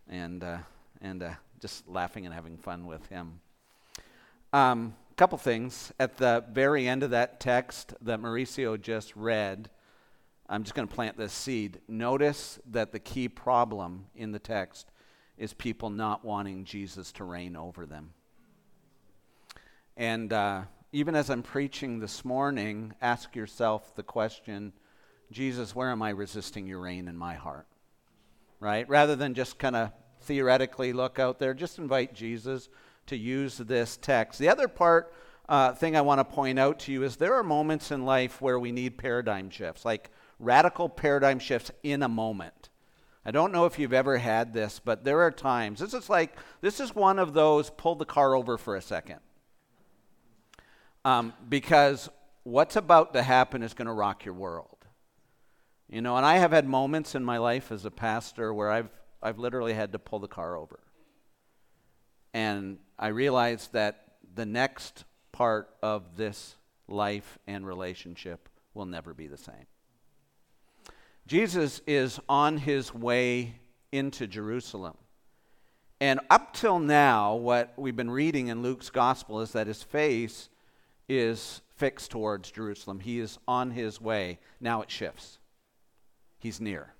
and, 0.09 0.45
uh, 0.45 0.59
and 1.01 1.23
uh, 1.23 1.33
just 1.61 1.89
laughing 1.89 2.27
and 2.27 2.35
having 2.35 2.57
fun 2.57 2.87
with 2.87 3.07
him. 3.09 3.41
A 4.53 4.59
um, 4.59 4.95
couple 5.17 5.39
things. 5.39 5.93
At 5.99 6.17
the 6.17 6.45
very 6.51 6.87
end 6.87 7.03
of 7.03 7.11
that 7.11 7.41
text 7.41 7.95
that 8.03 8.21
Mauricio 8.21 8.81
just 8.81 9.15
read, 9.17 9.71
I'm 10.49 10.65
just 10.65 10.75
going 10.75 10.87
to 10.87 10.95
plant 10.95 11.17
this 11.17 11.33
seed. 11.33 11.81
Notice 11.89 12.59
that 12.71 12.93
the 12.93 12.99
key 12.99 13.29
problem 13.29 14.07
in 14.15 14.33
the 14.33 14.39
text 14.39 14.91
is 15.39 15.55
people 15.55 15.91
not 15.91 16.25
wanting 16.25 16.65
Jesus 16.65 17.13
to 17.13 17.25
reign 17.25 17.57
over 17.57 17.87
them. 17.87 18.13
And 19.97 20.33
uh, 20.33 20.63
even 20.93 21.15
as 21.15 21.31
I'm 21.31 21.43
preaching 21.43 22.01
this 22.01 22.25
morning, 22.25 22.95
ask 23.01 23.35
yourself 23.35 23.95
the 23.95 24.03
question 24.03 24.73
Jesus, 25.31 25.75
where 25.75 25.91
am 25.91 26.03
I 26.03 26.11
resisting 26.11 26.67
your 26.67 26.81
reign 26.81 27.09
in 27.09 27.17
my 27.17 27.35
heart? 27.35 27.67
Right? 28.63 28.89
Rather 28.89 29.17
than 29.17 29.35
just 29.35 29.59
kind 29.59 29.75
of 29.75 29.91
theoretically 30.21 30.93
look 30.93 31.19
out 31.19 31.39
there, 31.39 31.53
just 31.53 31.79
invite 31.79 32.15
Jesus 32.15 32.69
to 33.07 33.17
use 33.17 33.59
this 33.59 33.97
text. 33.97 34.39
The 34.39 34.49
other 34.49 34.69
part, 34.69 35.13
uh, 35.49 35.73
thing 35.73 35.97
I 35.97 36.01
want 36.01 36.21
to 36.21 36.25
point 36.25 36.59
out 36.59 36.79
to 36.81 36.93
you 36.93 37.03
is 37.03 37.17
there 37.17 37.35
are 37.35 37.43
moments 37.43 37.91
in 37.91 38.05
life 38.05 38.41
where 38.41 38.59
we 38.59 38.71
need 38.71 38.97
paradigm 38.97 39.51
shifts, 39.51 39.85
like 39.85 40.11
radical 40.39 40.89
paradigm 40.89 41.41
shifts 41.41 41.73
in 41.83 42.03
a 42.05 42.09
moment. 42.09 42.69
I 43.25 43.33
don't 43.33 43.53
know 43.53 43.67
if 43.67 43.79
you've 43.79 43.93
ever 43.93 44.19
had 44.19 44.53
this, 44.53 44.81
but 44.83 45.05
there 45.05 45.21
are 45.23 45.31
times. 45.31 45.81
This 45.81 45.95
is 45.95 46.09
like, 46.09 46.37
this 46.61 46.79
is 46.79 46.95
one 46.95 47.19
of 47.19 47.35
those 47.35 47.69
pull 47.71 47.97
the 47.97 48.05
car 48.05 48.35
over 48.35 48.57
for 48.59 48.77
a 48.77 48.83
second. 48.83 49.19
Um, 51.05 51.33
because 51.49 52.09
what's 52.45 52.77
about 52.77 53.13
to 53.15 53.23
happen 53.23 53.63
is 53.63 53.75
going 53.75 53.87
to 53.87 53.93
rock 53.93 54.25
your 54.25 54.35
world. 54.35 54.72
You 55.93 56.01
know, 56.01 56.17
and 56.17 56.25
I 56.25 56.39
have 56.39 56.53
had 56.53 56.67
moments 56.67 57.15
in 57.15 57.23
my 57.23 57.37
life 57.37 57.71
as 57.71 57.85
a 57.85 57.91
pastor 57.91 58.55
where 58.55 58.71
I've, 58.71 58.89
I've 59.23 59.39
literally 59.39 59.75
had 59.75 59.93
to 59.93 59.99
pull 59.99 60.21
the 60.21 60.27
car 60.27 60.57
over. 60.57 60.81
And 62.33 62.79
I 62.99 63.09
realized 63.09 63.75
that 63.75 64.05
the 64.35 64.47
next 64.47 65.05
part 65.33 65.69
of 65.83 66.17
this 66.17 66.57
life 66.89 67.39
and 67.47 67.67
relationship 67.67 68.49
will 68.73 68.87
never 68.87 69.13
be 69.13 69.27
the 69.27 69.37
same. 69.37 69.67
Jesus 71.27 71.83
is 71.87 72.19
on 72.27 72.57
his 72.57 72.95
way 72.95 73.57
into 73.93 74.27
Jerusalem. 74.27 74.97
And 76.01 76.21
up 76.31 76.55
till 76.55 76.79
now, 76.79 77.35
what 77.35 77.75
we've 77.77 77.95
been 77.95 78.11
reading 78.11 78.49
in 78.49 78.63
Luke's 78.63 78.89
gospel 78.89 79.43
is 79.43 79.53
that 79.53 79.67
his 79.67 79.83
face 79.83 80.49
is 81.07 81.61
fixed 81.77 82.11
towards 82.11 82.51
Jerusalem. 82.51 83.01
He 83.01 83.21
is 83.21 83.39
on 83.47 83.73
his 83.73 84.01
way. 84.01 84.39
Now 84.59 84.81
it 84.81 84.91
shifts. 84.91 85.39
He's 86.43 86.61
near. 86.61 86.93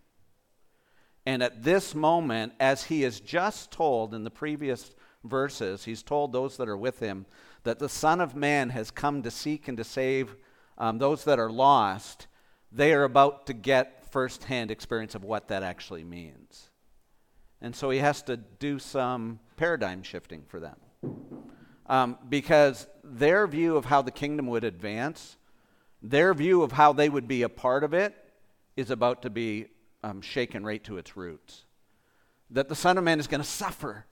And 1.27 1.43
at 1.43 1.65
this 1.65 1.97
moment, 1.97 2.53
as 2.61 2.85
he 2.85 3.03
is 3.03 3.19
just 3.19 3.73
told 3.73 4.15
in 4.15 4.23
the 4.23 4.31
previous 4.31 4.95
verses, 5.25 5.85
he's 5.85 6.05
told 6.05 6.33
those 6.33 6.57
that 6.59 6.69
are 6.69 6.77
with 6.77 7.01
him 7.01 7.27
that 7.65 7.81
the 7.81 7.89
Son 7.89 8.21
of 8.21 8.37
Man 8.37 8.71
has 8.71 8.93
come 8.93 9.21
to 9.23 9.33
seek 9.33 9.67
and 9.67 9.77
to 9.79 9.85
save 9.85 10.37
um, 10.79 10.99
those 10.99 11.25
that 11.25 11.41
are 11.41 11.51
lost. 11.51 12.29
They 12.71 12.95
are 12.95 13.03
about 13.03 13.47
to 13.47 13.53
get 13.53 14.09
firsthand 14.13 14.71
experience 14.71 15.17
of 15.17 15.25
what 15.25 15.49
that 15.49 15.65
actually 15.65 16.05
means. 16.05 16.71
And 17.61 17.75
so 17.75 17.91
he 17.91 17.99
has 17.99 18.23
to 18.23 18.37
do 18.37 18.79
some 18.79 19.41
paradigm 19.57 20.05
shifting 20.05 20.45
for 20.47 20.61
them. 20.61 20.77
Um, 21.87 22.17
because 22.29 22.87
their 23.03 23.49
view 23.49 23.77
of 23.77 23.87
how 23.87 24.03
the 24.03 24.13
kingdom 24.13 24.47
would 24.47 24.63
advance, 24.63 25.37
their 26.01 26.33
view 26.33 26.63
of 26.63 26.71
how 26.71 26.93
they 26.93 27.09
would 27.09 27.27
be 27.27 27.43
a 27.43 27.49
part 27.49 27.83
of 27.83 27.93
it, 27.93 28.17
is 28.77 28.91
about 28.91 29.23
to 29.23 29.31
be 29.31 29.67
um, 30.03 30.21
shaken 30.21 30.65
right 30.65 30.83
to 30.85 30.99
its 30.99 31.17
roots. 31.17 31.65
That 32.51 32.69
the 32.69 32.75
Son 32.75 32.99
of 32.99 33.05
Man 33.05 33.21
is 33.21 33.27
going 33.27 33.41
to 33.41 33.47
suffer, 33.47 34.07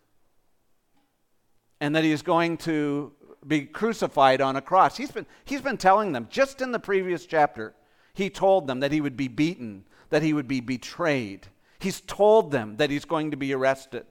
and 1.81 1.95
that 1.97 2.05
he 2.05 2.13
is 2.13 2.23
going 2.23 2.57
to 2.59 3.13
be 3.47 3.63
crucified 3.63 4.41
on 4.41 4.57
a 4.57 4.61
cross. 4.61 4.97
He's 4.97 5.11
been, 5.11 5.27
he's 5.45 5.63
been 5.63 5.79
telling 5.79 6.13
them, 6.13 6.29
just 6.31 6.61
in 6.61 6.73
the 6.73 6.79
previous 6.79 7.27
chapter, 7.27 7.75
he 8.13 8.29
told 8.29 8.67
them 8.67 8.81
that 8.81 8.93
he 8.93 9.01
would 9.01 9.17
be 9.17 9.29
beaten, 9.29 9.85
that 10.11 10.23
he 10.23 10.33
would 10.33 10.49
be 10.49 10.61
betrayed. 10.61 11.47
He's 11.79 12.01
told 12.03 12.51
them 12.51 12.77
that 12.77 12.91
he's 12.91 13.07
going 13.07 13.31
to 13.31 13.37
be 13.37 13.55
arrested. 13.55 14.05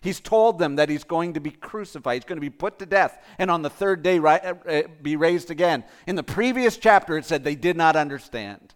He's 0.00 0.18
told 0.18 0.58
them 0.58 0.76
that 0.76 0.88
he's 0.88 1.04
going 1.04 1.34
to 1.34 1.40
be 1.40 1.52
crucified. 1.52 2.16
He's 2.16 2.28
going 2.28 2.38
to 2.38 2.40
be 2.40 2.50
put 2.50 2.80
to 2.80 2.86
death 2.86 3.24
and 3.38 3.52
on 3.52 3.62
the 3.62 3.70
third 3.70 4.02
day 4.02 4.18
ri- 4.18 4.40
uh, 4.40 4.82
be 5.00 5.14
raised 5.14 5.52
again. 5.52 5.84
In 6.08 6.16
the 6.16 6.24
previous 6.24 6.76
chapter, 6.76 7.16
it 7.16 7.24
said 7.24 7.44
they 7.44 7.54
did 7.54 7.76
not 7.76 7.94
understand. 7.94 8.74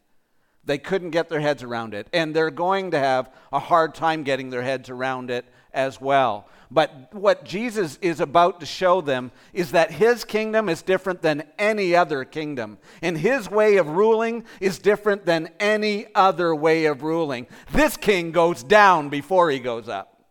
They 0.67 0.79
couldn't 0.79 1.11
get 1.11 1.29
their 1.29 1.41
heads 1.41 1.63
around 1.63 1.95
it. 1.95 2.09
And 2.13 2.35
they're 2.35 2.51
going 2.51 2.91
to 2.91 2.99
have 2.99 3.33
a 3.53 3.59
hard 3.59 3.95
time 3.95 4.25
getting 4.25 4.51
their 4.51 4.63
heads 4.63 4.91
around 4.91 5.31
it 5.31 5.47
as 5.73 6.01
well. 6.01 6.49
But 6.71 7.15
what 7.15 7.45
Jesus 7.45 7.97
is 8.03 8.19
about 8.19 8.59
to 8.59 8.67
show 8.67 9.01
them 9.01 9.31
is 9.53 9.71
that 9.71 9.93
his 9.93 10.25
kingdom 10.25 10.69
is 10.69 10.83
different 10.83 11.23
than 11.23 11.45
any 11.59 11.95
other 11.95 12.25
kingdom. 12.25 12.79
And 13.01 13.17
his 13.17 13.49
way 13.49 13.77
of 13.77 13.89
ruling 13.89 14.45
is 14.61 14.81
different 14.81 15.25
than 15.25 15.51
any 15.61 16.07
other 16.15 16.53
way 16.55 16.87
of 16.87 17.03
ruling. 17.03 17.47
This 17.73 17.97
king 17.97 18.33
goes 18.33 18.65
down 18.65 19.09
before 19.09 19.51
he 19.51 19.61
goes 19.61 19.89
up. 19.89 20.25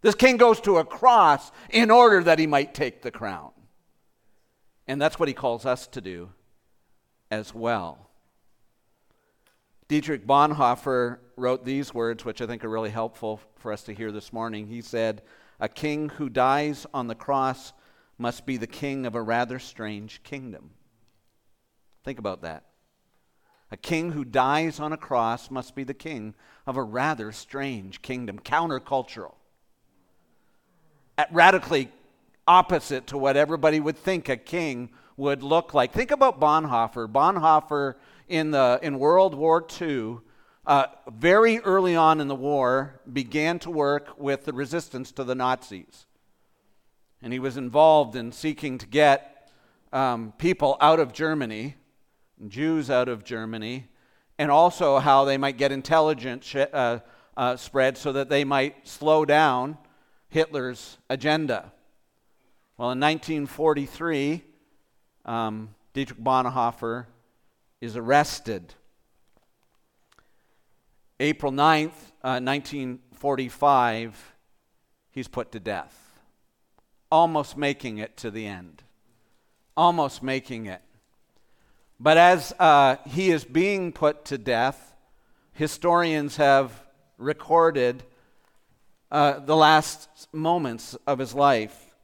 This 0.00 0.14
king 0.14 0.38
goes 0.38 0.60
to 0.62 0.78
a 0.78 0.84
cross 0.84 1.52
in 1.68 1.90
order 1.90 2.22
that 2.22 2.38
he 2.38 2.46
might 2.46 2.72
take 2.72 3.02
the 3.02 3.10
crown. 3.10 3.50
And 4.86 5.00
that's 5.00 5.18
what 5.18 5.28
he 5.28 5.34
calls 5.34 5.66
us 5.66 5.86
to 5.88 6.00
do 6.00 6.30
as 7.30 7.54
well. 7.54 8.10
Dietrich 9.86 10.26
Bonhoeffer 10.26 11.18
wrote 11.36 11.64
these 11.64 11.92
words, 11.92 12.24
which 12.24 12.40
I 12.40 12.46
think 12.46 12.64
are 12.64 12.70
really 12.70 12.90
helpful 12.90 13.40
for 13.56 13.70
us 13.70 13.82
to 13.82 13.94
hear 13.94 14.10
this 14.10 14.32
morning. 14.32 14.66
He 14.66 14.80
said, 14.80 15.22
A 15.60 15.68
king 15.68 16.08
who 16.08 16.30
dies 16.30 16.86
on 16.94 17.06
the 17.06 17.14
cross 17.14 17.74
must 18.16 18.46
be 18.46 18.56
the 18.56 18.66
king 18.66 19.04
of 19.04 19.14
a 19.14 19.20
rather 19.20 19.58
strange 19.58 20.22
kingdom. 20.22 20.70
Think 22.02 22.18
about 22.18 22.40
that. 22.42 22.64
A 23.70 23.76
king 23.76 24.12
who 24.12 24.24
dies 24.24 24.80
on 24.80 24.92
a 24.92 24.96
cross 24.96 25.50
must 25.50 25.74
be 25.74 25.84
the 25.84 25.94
king 25.94 26.34
of 26.66 26.76
a 26.76 26.82
rather 26.82 27.30
strange 27.32 28.00
kingdom, 28.00 28.38
countercultural, 28.38 29.34
radically 31.30 31.90
opposite 32.46 33.06
to 33.08 33.18
what 33.18 33.36
everybody 33.36 33.80
would 33.80 33.98
think 33.98 34.28
a 34.28 34.36
king 34.36 34.90
would 35.16 35.42
look 35.42 35.74
like. 35.74 35.92
Think 35.92 36.10
about 36.10 36.40
Bonhoeffer. 36.40 37.10
Bonhoeffer 37.10 37.94
in, 38.28 38.50
the, 38.50 38.78
in 38.82 38.98
World 38.98 39.34
War 39.34 39.66
II, 39.80 40.18
uh, 40.66 40.86
very 41.12 41.58
early 41.60 41.94
on 41.94 42.20
in 42.20 42.28
the 42.28 42.34
war, 42.34 43.00
began 43.12 43.58
to 43.60 43.70
work 43.70 44.18
with 44.18 44.44
the 44.44 44.52
resistance 44.52 45.12
to 45.12 45.24
the 45.24 45.34
Nazis. 45.34 46.06
And 47.22 47.32
he 47.32 47.38
was 47.38 47.56
involved 47.56 48.16
in 48.16 48.32
seeking 48.32 48.78
to 48.78 48.86
get 48.86 49.50
um, 49.92 50.32
people 50.38 50.76
out 50.80 51.00
of 51.00 51.12
Germany, 51.12 51.76
Jews 52.48 52.90
out 52.90 53.08
of 53.08 53.24
Germany, 53.24 53.88
and 54.38 54.50
also 54.50 54.98
how 54.98 55.24
they 55.24 55.36
might 55.36 55.56
get 55.56 55.70
intelligence 55.70 56.46
sh- 56.46 56.56
uh, 56.72 56.98
uh, 57.36 57.56
spread 57.56 57.96
so 57.96 58.12
that 58.12 58.28
they 58.28 58.44
might 58.44 58.86
slow 58.86 59.24
down 59.24 59.78
Hitler's 60.28 60.98
agenda. 61.08 61.72
Well, 62.76 62.90
in 62.90 63.00
1943, 63.00 64.42
um, 65.24 65.74
Dietrich 65.92 66.18
Bonhoeffer 66.18 67.06
is 67.84 67.96
arrested. 67.96 68.74
April 71.20 71.52
9th, 71.52 72.12
uh, 72.22 72.40
1945, 72.40 74.34
he's 75.10 75.28
put 75.28 75.52
to 75.52 75.60
death, 75.60 76.20
almost 77.12 77.56
making 77.56 77.98
it 77.98 78.16
to 78.16 78.30
the 78.30 78.46
end. 78.46 78.82
Almost 79.76 80.22
making 80.22 80.66
it. 80.66 80.82
But 82.00 82.16
as 82.16 82.52
uh, 82.58 82.96
he 83.06 83.30
is 83.30 83.44
being 83.44 83.92
put 83.92 84.24
to 84.26 84.38
death, 84.38 84.94
historians 85.52 86.36
have 86.36 86.82
recorded 87.18 88.02
uh, 89.10 89.40
the 89.40 89.56
last 89.56 90.28
moments 90.32 90.96
of 91.06 91.18
his 91.18 91.34
life. 91.34 91.94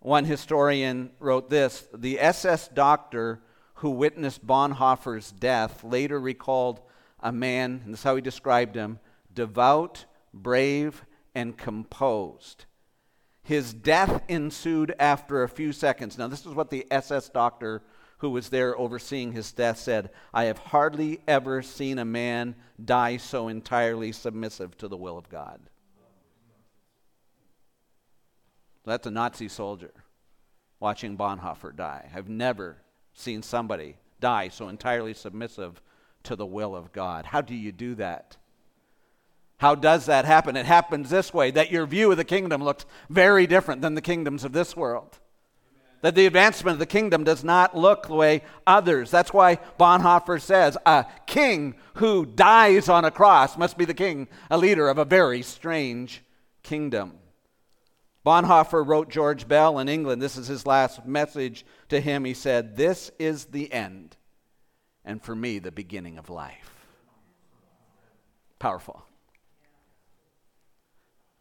One 0.00 0.24
historian 0.24 1.10
wrote 1.18 1.50
this 1.50 1.86
The 1.92 2.20
SS 2.20 2.68
doctor 2.68 3.40
who 3.74 3.90
witnessed 3.90 4.46
Bonhoeffer's 4.46 5.32
death 5.32 5.82
later 5.82 6.20
recalled 6.20 6.80
a 7.20 7.32
man, 7.32 7.82
and 7.84 7.92
this 7.92 8.00
is 8.00 8.04
how 8.04 8.16
he 8.16 8.22
described 8.22 8.74
him 8.74 8.98
devout, 9.32 10.04
brave, 10.32 11.04
and 11.34 11.56
composed. 11.56 12.66
His 13.42 13.74
death 13.74 14.22
ensued 14.28 14.94
after 14.98 15.42
a 15.42 15.48
few 15.48 15.72
seconds. 15.72 16.16
Now, 16.16 16.28
this 16.28 16.46
is 16.46 16.54
what 16.54 16.70
the 16.70 16.86
SS 16.90 17.28
doctor 17.28 17.82
who 18.18 18.30
was 18.30 18.48
there 18.48 18.78
overseeing 18.78 19.32
his 19.32 19.52
death 19.52 19.78
said 19.78 20.10
I 20.32 20.44
have 20.44 20.58
hardly 20.58 21.20
ever 21.28 21.60
seen 21.60 21.98
a 21.98 22.04
man 22.04 22.54
die 22.82 23.18
so 23.18 23.48
entirely 23.48 24.12
submissive 24.12 24.78
to 24.78 24.88
the 24.88 24.96
will 24.96 25.18
of 25.18 25.28
God. 25.28 25.60
That's 28.86 29.06
a 29.06 29.10
Nazi 29.10 29.48
soldier 29.48 29.92
watching 30.80 31.16
Bonhoeffer 31.16 31.74
die. 31.74 32.10
I've 32.14 32.28
never 32.28 32.78
seen 33.14 33.42
somebody 33.42 33.96
die 34.20 34.48
so 34.48 34.68
entirely 34.68 35.14
submissive 35.14 35.80
to 36.24 36.36
the 36.36 36.46
will 36.46 36.74
of 36.74 36.92
God. 36.92 37.26
How 37.26 37.40
do 37.40 37.54
you 37.54 37.72
do 37.72 37.94
that? 37.96 38.36
How 39.58 39.74
does 39.74 40.06
that 40.06 40.24
happen? 40.24 40.56
It 40.56 40.66
happens 40.66 41.10
this 41.10 41.32
way 41.32 41.50
that 41.52 41.70
your 41.70 41.86
view 41.86 42.10
of 42.10 42.16
the 42.16 42.24
kingdom 42.24 42.62
looks 42.62 42.84
very 43.08 43.46
different 43.46 43.82
than 43.82 43.94
the 43.94 44.02
kingdoms 44.02 44.44
of 44.44 44.52
this 44.52 44.76
world. 44.76 45.18
That 46.02 46.14
the 46.14 46.26
advancement 46.26 46.74
of 46.74 46.78
the 46.80 46.86
kingdom 46.86 47.24
does 47.24 47.42
not 47.42 47.76
look 47.76 48.08
the 48.08 48.14
way 48.14 48.42
others. 48.66 49.10
That's 49.10 49.32
why 49.32 49.56
Bonhoeffer 49.78 50.38
says 50.38 50.76
a 50.84 51.06
king 51.26 51.76
who 51.94 52.26
dies 52.26 52.90
on 52.90 53.06
a 53.06 53.10
cross 53.10 53.56
must 53.56 53.78
be 53.78 53.86
the 53.86 53.94
king, 53.94 54.28
a 54.50 54.58
leader 54.58 54.88
of 54.88 54.98
a 54.98 55.06
very 55.06 55.40
strange 55.40 56.22
kingdom. 56.62 57.14
Bonhoeffer 58.24 58.86
wrote 58.86 59.10
George 59.10 59.46
Bell 59.46 59.78
in 59.78 59.88
England. 59.88 60.22
This 60.22 60.36
is 60.36 60.46
his 60.46 60.66
last 60.66 61.04
message 61.04 61.66
to 61.90 62.00
him. 62.00 62.24
He 62.24 62.34
said, 62.34 62.76
This 62.76 63.10
is 63.18 63.46
the 63.46 63.70
end, 63.72 64.16
and 65.04 65.22
for 65.22 65.36
me, 65.36 65.58
the 65.58 65.72
beginning 65.72 66.16
of 66.16 66.30
life. 66.30 66.86
Powerful. 68.58 69.04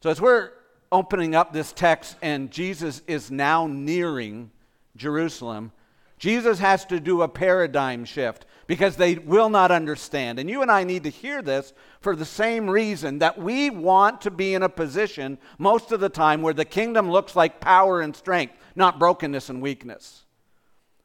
So, 0.01 0.09
as 0.09 0.19
we're 0.19 0.51
opening 0.91 1.33
up 1.33 1.53
this 1.53 1.71
text 1.71 2.17
and 2.21 2.51
Jesus 2.51 3.01
is 3.07 3.31
now 3.31 3.65
nearing 3.67 4.51
Jerusalem, 4.97 5.71
Jesus 6.17 6.59
has 6.59 6.85
to 6.85 6.99
do 6.99 7.21
a 7.21 7.29
paradigm 7.29 8.03
shift 8.03 8.45
because 8.67 8.95
they 8.95 9.15
will 9.15 9.49
not 9.49 9.71
understand. 9.71 10.39
And 10.39 10.49
you 10.49 10.61
and 10.61 10.71
I 10.71 10.83
need 10.83 11.03
to 11.03 11.09
hear 11.09 11.41
this 11.41 11.73
for 12.01 12.15
the 12.15 12.25
same 12.25 12.69
reason 12.69 13.19
that 13.19 13.37
we 13.37 13.69
want 13.69 14.21
to 14.21 14.31
be 14.31 14.53
in 14.53 14.63
a 14.63 14.69
position 14.69 15.37
most 15.57 15.91
of 15.91 15.99
the 15.99 16.09
time 16.09 16.41
where 16.41 16.53
the 16.53 16.65
kingdom 16.65 17.09
looks 17.09 17.35
like 17.35 17.59
power 17.59 18.01
and 18.01 18.15
strength, 18.15 18.53
not 18.75 18.99
brokenness 18.99 19.49
and 19.49 19.61
weakness. 19.61 20.23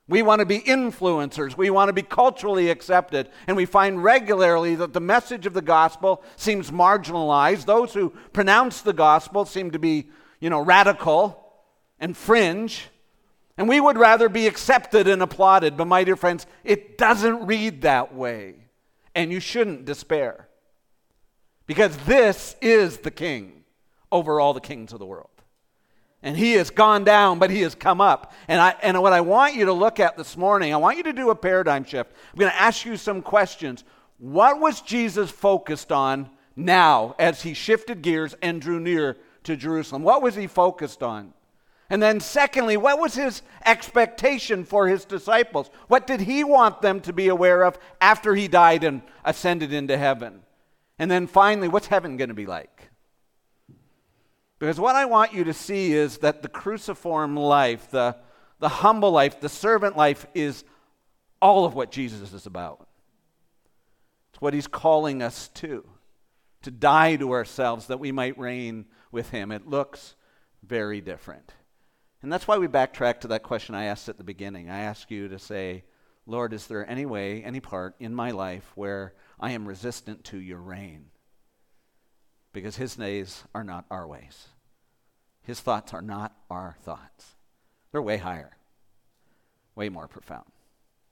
We 0.08 0.22
want 0.22 0.40
to 0.40 0.46
be 0.46 0.60
influencers. 0.60 1.56
We 1.56 1.68
want 1.68 1.90
to 1.90 1.92
be 1.92 2.02
culturally 2.02 2.70
accepted. 2.70 3.28
And 3.46 3.56
we 3.56 3.66
find 3.66 4.02
regularly 4.02 4.74
that 4.76 4.94
the 4.94 5.00
message 5.00 5.44
of 5.44 5.52
the 5.52 5.60
gospel 5.60 6.22
seems 6.36 6.70
marginalized. 6.70 7.66
Those 7.66 7.92
who 7.92 8.14
pronounce 8.32 8.80
the 8.80 8.94
gospel 8.94 9.44
seem 9.44 9.70
to 9.72 9.78
be, 9.78 10.08
you 10.40 10.48
know, 10.48 10.60
radical 10.60 11.44
and 12.00 12.16
fringe. 12.16 12.88
And 13.58 13.68
we 13.68 13.80
would 13.80 13.98
rather 13.98 14.28
be 14.28 14.46
accepted 14.46 15.08
and 15.08 15.20
applauded. 15.20 15.76
But, 15.76 15.86
my 15.88 16.04
dear 16.04 16.16
friends, 16.16 16.46
it 16.62 16.96
doesn't 16.96 17.46
read 17.46 17.82
that 17.82 18.14
way. 18.14 18.54
And 19.16 19.32
you 19.32 19.40
shouldn't 19.40 19.84
despair. 19.84 20.48
Because 21.66 21.96
this 21.98 22.54
is 22.62 22.98
the 22.98 23.10
king 23.10 23.64
over 24.10 24.40
all 24.40 24.54
the 24.54 24.60
kings 24.60 24.92
of 24.92 25.00
the 25.00 25.06
world. 25.06 25.28
And 26.22 26.36
he 26.36 26.52
has 26.52 26.70
gone 26.70 27.04
down, 27.04 27.38
but 27.38 27.50
he 27.50 27.62
has 27.62 27.74
come 27.74 28.00
up. 28.00 28.32
And, 28.46 28.60
I, 28.60 28.74
and 28.80 29.00
what 29.02 29.12
I 29.12 29.20
want 29.20 29.54
you 29.54 29.66
to 29.66 29.72
look 29.72 30.00
at 30.00 30.16
this 30.16 30.36
morning, 30.36 30.72
I 30.72 30.76
want 30.76 30.96
you 30.96 31.02
to 31.04 31.12
do 31.12 31.30
a 31.30 31.34
paradigm 31.34 31.84
shift. 31.84 32.12
I'm 32.32 32.38
going 32.38 32.50
to 32.50 32.60
ask 32.60 32.84
you 32.84 32.96
some 32.96 33.22
questions. 33.22 33.84
What 34.18 34.60
was 34.60 34.80
Jesus 34.80 35.30
focused 35.30 35.92
on 35.92 36.30
now 36.56 37.14
as 37.18 37.42
he 37.42 37.54
shifted 37.54 38.02
gears 38.02 38.34
and 38.40 38.60
drew 38.60 38.80
near 38.80 39.16
to 39.44 39.56
Jerusalem? 39.56 40.02
What 40.02 40.22
was 40.22 40.36
he 40.36 40.46
focused 40.46 41.02
on? 41.02 41.34
And 41.90 42.02
then, 42.02 42.20
secondly, 42.20 42.76
what 42.76 42.98
was 42.98 43.14
his 43.14 43.40
expectation 43.64 44.64
for 44.64 44.88
his 44.88 45.06
disciples? 45.06 45.70
What 45.86 46.06
did 46.06 46.20
he 46.20 46.44
want 46.44 46.82
them 46.82 47.00
to 47.00 47.14
be 47.14 47.28
aware 47.28 47.62
of 47.62 47.78
after 48.00 48.34
he 48.34 48.46
died 48.46 48.84
and 48.84 49.00
ascended 49.24 49.72
into 49.72 49.96
heaven? 49.96 50.42
And 50.98 51.10
then 51.10 51.26
finally, 51.26 51.68
what's 51.68 51.86
heaven 51.86 52.18
going 52.18 52.28
to 52.28 52.34
be 52.34 52.44
like? 52.44 52.90
Because 54.58 54.78
what 54.78 54.96
I 54.96 55.06
want 55.06 55.32
you 55.32 55.44
to 55.44 55.54
see 55.54 55.92
is 55.92 56.18
that 56.18 56.42
the 56.42 56.48
cruciform 56.48 57.36
life, 57.36 57.90
the, 57.90 58.16
the 58.58 58.68
humble 58.68 59.12
life, 59.12 59.40
the 59.40 59.48
servant 59.48 59.96
life 59.96 60.26
is 60.34 60.64
all 61.40 61.64
of 61.64 61.74
what 61.74 61.90
Jesus 61.90 62.34
is 62.34 62.44
about. 62.44 62.86
It's 64.32 64.42
what 64.42 64.52
he's 64.52 64.66
calling 64.66 65.22
us 65.22 65.48
to, 65.54 65.88
to 66.62 66.70
die 66.70 67.16
to 67.16 67.32
ourselves 67.32 67.86
that 67.86 68.00
we 68.00 68.12
might 68.12 68.36
reign 68.36 68.86
with 69.10 69.30
him. 69.30 69.52
It 69.52 69.66
looks 69.66 70.16
very 70.62 71.00
different. 71.00 71.54
And 72.22 72.32
that's 72.32 72.48
why 72.48 72.58
we 72.58 72.66
backtrack 72.66 73.20
to 73.20 73.28
that 73.28 73.42
question 73.42 73.74
I 73.74 73.84
asked 73.84 74.08
at 74.08 74.18
the 74.18 74.24
beginning. 74.24 74.68
I 74.68 74.80
ask 74.80 75.10
you 75.10 75.28
to 75.28 75.38
say, 75.38 75.84
Lord, 76.26 76.52
is 76.52 76.66
there 76.66 76.88
any 76.88 77.06
way, 77.06 77.42
any 77.42 77.60
part 77.60 77.94
in 78.00 78.14
my 78.14 78.32
life 78.32 78.72
where 78.74 79.14
I 79.38 79.52
am 79.52 79.66
resistant 79.66 80.24
to 80.24 80.38
your 80.38 80.58
reign? 80.58 81.06
Because 82.52 82.76
his 82.76 82.98
ways 82.98 83.44
are 83.54 83.64
not 83.64 83.84
our 83.90 84.06
ways. 84.06 84.48
His 85.42 85.60
thoughts 85.60 85.94
are 85.94 86.02
not 86.02 86.36
our 86.50 86.76
thoughts. 86.82 87.36
They're 87.92 88.02
way 88.02 88.18
higher, 88.18 88.56
way 89.74 89.88
more 89.88 90.08
profound. 90.08 90.44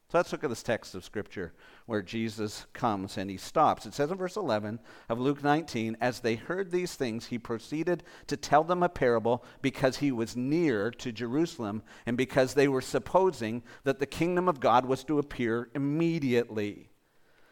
So 0.08 0.18
let's 0.18 0.30
look 0.30 0.44
at 0.44 0.50
this 0.50 0.62
text 0.62 0.94
of 0.94 1.04
Scripture 1.04 1.52
where 1.86 2.00
Jesus 2.00 2.66
comes 2.72 3.18
and 3.18 3.28
he 3.28 3.36
stops. 3.36 3.86
It 3.86 3.94
says 3.94 4.12
in 4.12 4.16
verse 4.16 4.36
11 4.36 4.78
of 5.08 5.18
Luke 5.18 5.42
19, 5.42 5.96
As 6.00 6.20
they 6.20 6.36
heard 6.36 6.70
these 6.70 6.94
things, 6.94 7.26
he 7.26 7.38
proceeded 7.38 8.04
to 8.28 8.36
tell 8.36 8.62
them 8.62 8.84
a 8.84 8.88
parable 8.88 9.44
because 9.62 9.96
he 9.96 10.12
was 10.12 10.36
near 10.36 10.92
to 10.92 11.10
Jerusalem 11.10 11.82
and 12.06 12.16
because 12.16 12.54
they 12.54 12.68
were 12.68 12.80
supposing 12.80 13.64
that 13.82 13.98
the 13.98 14.06
kingdom 14.06 14.48
of 14.48 14.60
God 14.60 14.86
was 14.86 15.02
to 15.04 15.18
appear 15.18 15.70
immediately. 15.74 16.90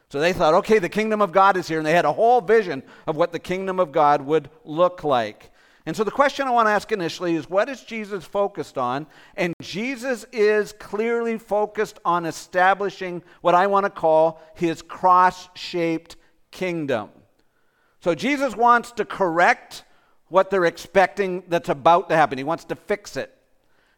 So 0.09 0.21
they 0.21 0.33
thought, 0.33 0.55
okay, 0.55 0.79
the 0.79 0.89
kingdom 0.89 1.21
of 1.21 1.33
God 1.33 1.57
is 1.57 1.67
here, 1.67 1.79
and 1.79 1.87
they 1.87 1.93
had 1.93 2.05
a 2.05 2.13
whole 2.13 2.41
vision 2.41 2.85
of 3.09 3.17
what 3.17 3.33
the 3.33 3.41
kingdom 3.41 3.81
of 3.81 3.91
God 3.91 4.23
would 4.23 4.49
look 4.65 5.03
like. 5.03 5.51
And 5.87 5.95
so 5.95 6.03
the 6.03 6.11
question 6.11 6.47
I 6.47 6.51
want 6.51 6.67
to 6.67 6.73
ask 6.73 6.91
initially 6.93 7.35
is 7.35 7.49
what 7.49 7.69
is 7.69 7.83
Jesus 7.83 8.25
focused 8.25 8.79
on? 8.79 9.07
And 9.37 9.53
Jesus 9.61 10.25
is 10.33 10.73
clearly 10.73 11.37
focused 11.39 11.99
on 12.05 12.25
establishing 12.25 13.23
what 13.43 13.55
I 13.55 13.67
want 13.67 13.85
to 13.85 13.91
call 13.91 14.41
his 14.55 14.81
cross 14.81 15.49
shaped 15.55 16.17
kingdom. 16.51 17.11
So 18.01 18.15
Jesus 18.15 18.57
wants 18.57 18.93
to 18.93 19.05
correct 19.05 19.85
what 20.29 20.51
they're 20.51 20.65
expecting 20.65 21.43
that's 21.49 21.69
about 21.69 22.09
to 22.09 22.17
happen. 22.17 22.39
He 22.39 22.45
wants 22.45 22.65
to 22.67 22.75
fix 22.75 23.17
it. 23.17 23.35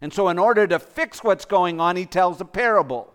And 0.00 0.12
so, 0.12 0.28
in 0.28 0.38
order 0.38 0.66
to 0.66 0.78
fix 0.78 1.24
what's 1.24 1.46
going 1.46 1.80
on, 1.80 1.96
he 1.96 2.04
tells 2.04 2.40
a 2.40 2.44
parable. 2.44 3.14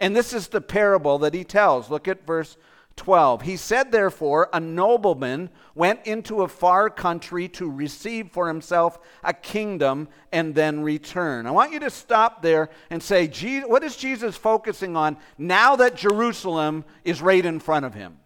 And 0.00 0.14
this 0.14 0.32
is 0.32 0.48
the 0.48 0.60
parable 0.60 1.18
that 1.18 1.34
he 1.34 1.44
tells. 1.44 1.90
Look 1.90 2.08
at 2.08 2.26
verse 2.26 2.56
12. 2.96 3.42
He 3.42 3.56
said, 3.56 3.92
therefore, 3.92 4.48
a 4.52 4.58
nobleman 4.58 5.50
went 5.74 6.06
into 6.06 6.42
a 6.42 6.48
far 6.48 6.88
country 6.90 7.46
to 7.50 7.70
receive 7.70 8.30
for 8.30 8.48
himself 8.48 8.98
a 9.22 9.34
kingdom 9.34 10.08
and 10.32 10.54
then 10.54 10.80
return. 10.80 11.46
I 11.46 11.50
want 11.50 11.72
you 11.72 11.80
to 11.80 11.90
stop 11.90 12.42
there 12.42 12.70
and 12.90 13.02
say, 13.02 13.28
what 13.66 13.84
is 13.84 13.96
Jesus 13.96 14.36
focusing 14.36 14.96
on 14.96 15.18
now 15.36 15.76
that 15.76 15.96
Jerusalem 15.96 16.84
is 17.04 17.20
right 17.20 17.44
in 17.44 17.60
front 17.60 17.84
of 17.84 17.94
him? 17.94 18.18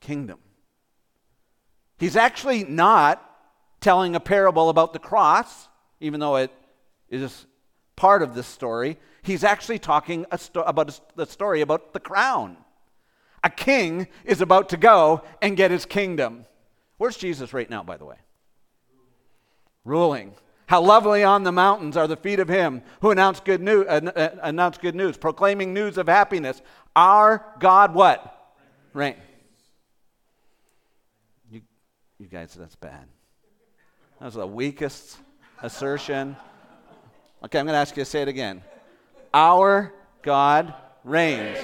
Kingdom. 0.00 0.38
He's 1.98 2.16
actually 2.16 2.64
not 2.64 3.22
telling 3.80 4.14
a 4.14 4.20
parable 4.20 4.68
about 4.70 4.92
the 4.92 4.98
cross, 4.98 5.68
even 6.00 6.18
though 6.18 6.36
it 6.36 6.50
is 7.10 7.46
part 7.94 8.22
of 8.22 8.34
this 8.34 8.46
story. 8.46 8.98
He's 9.22 9.44
actually 9.44 9.78
talking 9.78 10.26
sto- 10.36 10.62
about 10.62 10.98
the 11.14 11.26
story 11.26 11.60
about 11.60 11.92
the 11.92 12.00
crown 12.00 12.56
a 13.44 13.50
king 13.50 14.08
is 14.24 14.40
about 14.40 14.70
to 14.70 14.76
go 14.76 15.22
and 15.40 15.56
get 15.56 15.70
his 15.70 15.86
kingdom. 15.86 16.46
Where's 16.98 17.16
Jesus 17.16 17.52
right 17.52 17.68
now, 17.68 17.82
by 17.82 17.96
the 17.96 18.04
way? 18.04 18.16
Ruling. 19.84 20.34
How 20.66 20.80
lovely 20.80 21.22
on 21.22 21.44
the 21.44 21.52
mountains 21.52 21.96
are 21.96 22.08
the 22.08 22.16
feet 22.16 22.40
of 22.40 22.48
him 22.48 22.82
who 23.00 23.12
announced 23.12 23.44
good 23.44 23.60
news, 23.60 23.86
uh, 23.88 24.10
uh, 24.16 24.28
announce 24.42 24.78
good 24.78 24.96
news, 24.96 25.16
proclaiming 25.16 25.72
news 25.72 25.96
of 25.96 26.08
happiness. 26.08 26.60
Our 26.96 27.44
God, 27.60 27.94
what? 27.94 28.54
Reign. 28.92 29.14
You, 31.50 31.60
you 32.18 32.26
guys, 32.26 32.54
that's 32.54 32.74
bad. 32.74 33.06
That 34.18 34.24
was 34.24 34.34
the 34.34 34.46
weakest 34.46 35.18
assertion. 35.62 36.36
Okay, 37.44 37.60
I'm 37.60 37.66
going 37.66 37.74
to 37.74 37.78
ask 37.78 37.96
you 37.96 38.02
to 38.02 38.10
say 38.10 38.22
it 38.22 38.28
again. 38.28 38.62
Our 39.32 39.92
God 40.22 40.74
reigns. 41.04 41.58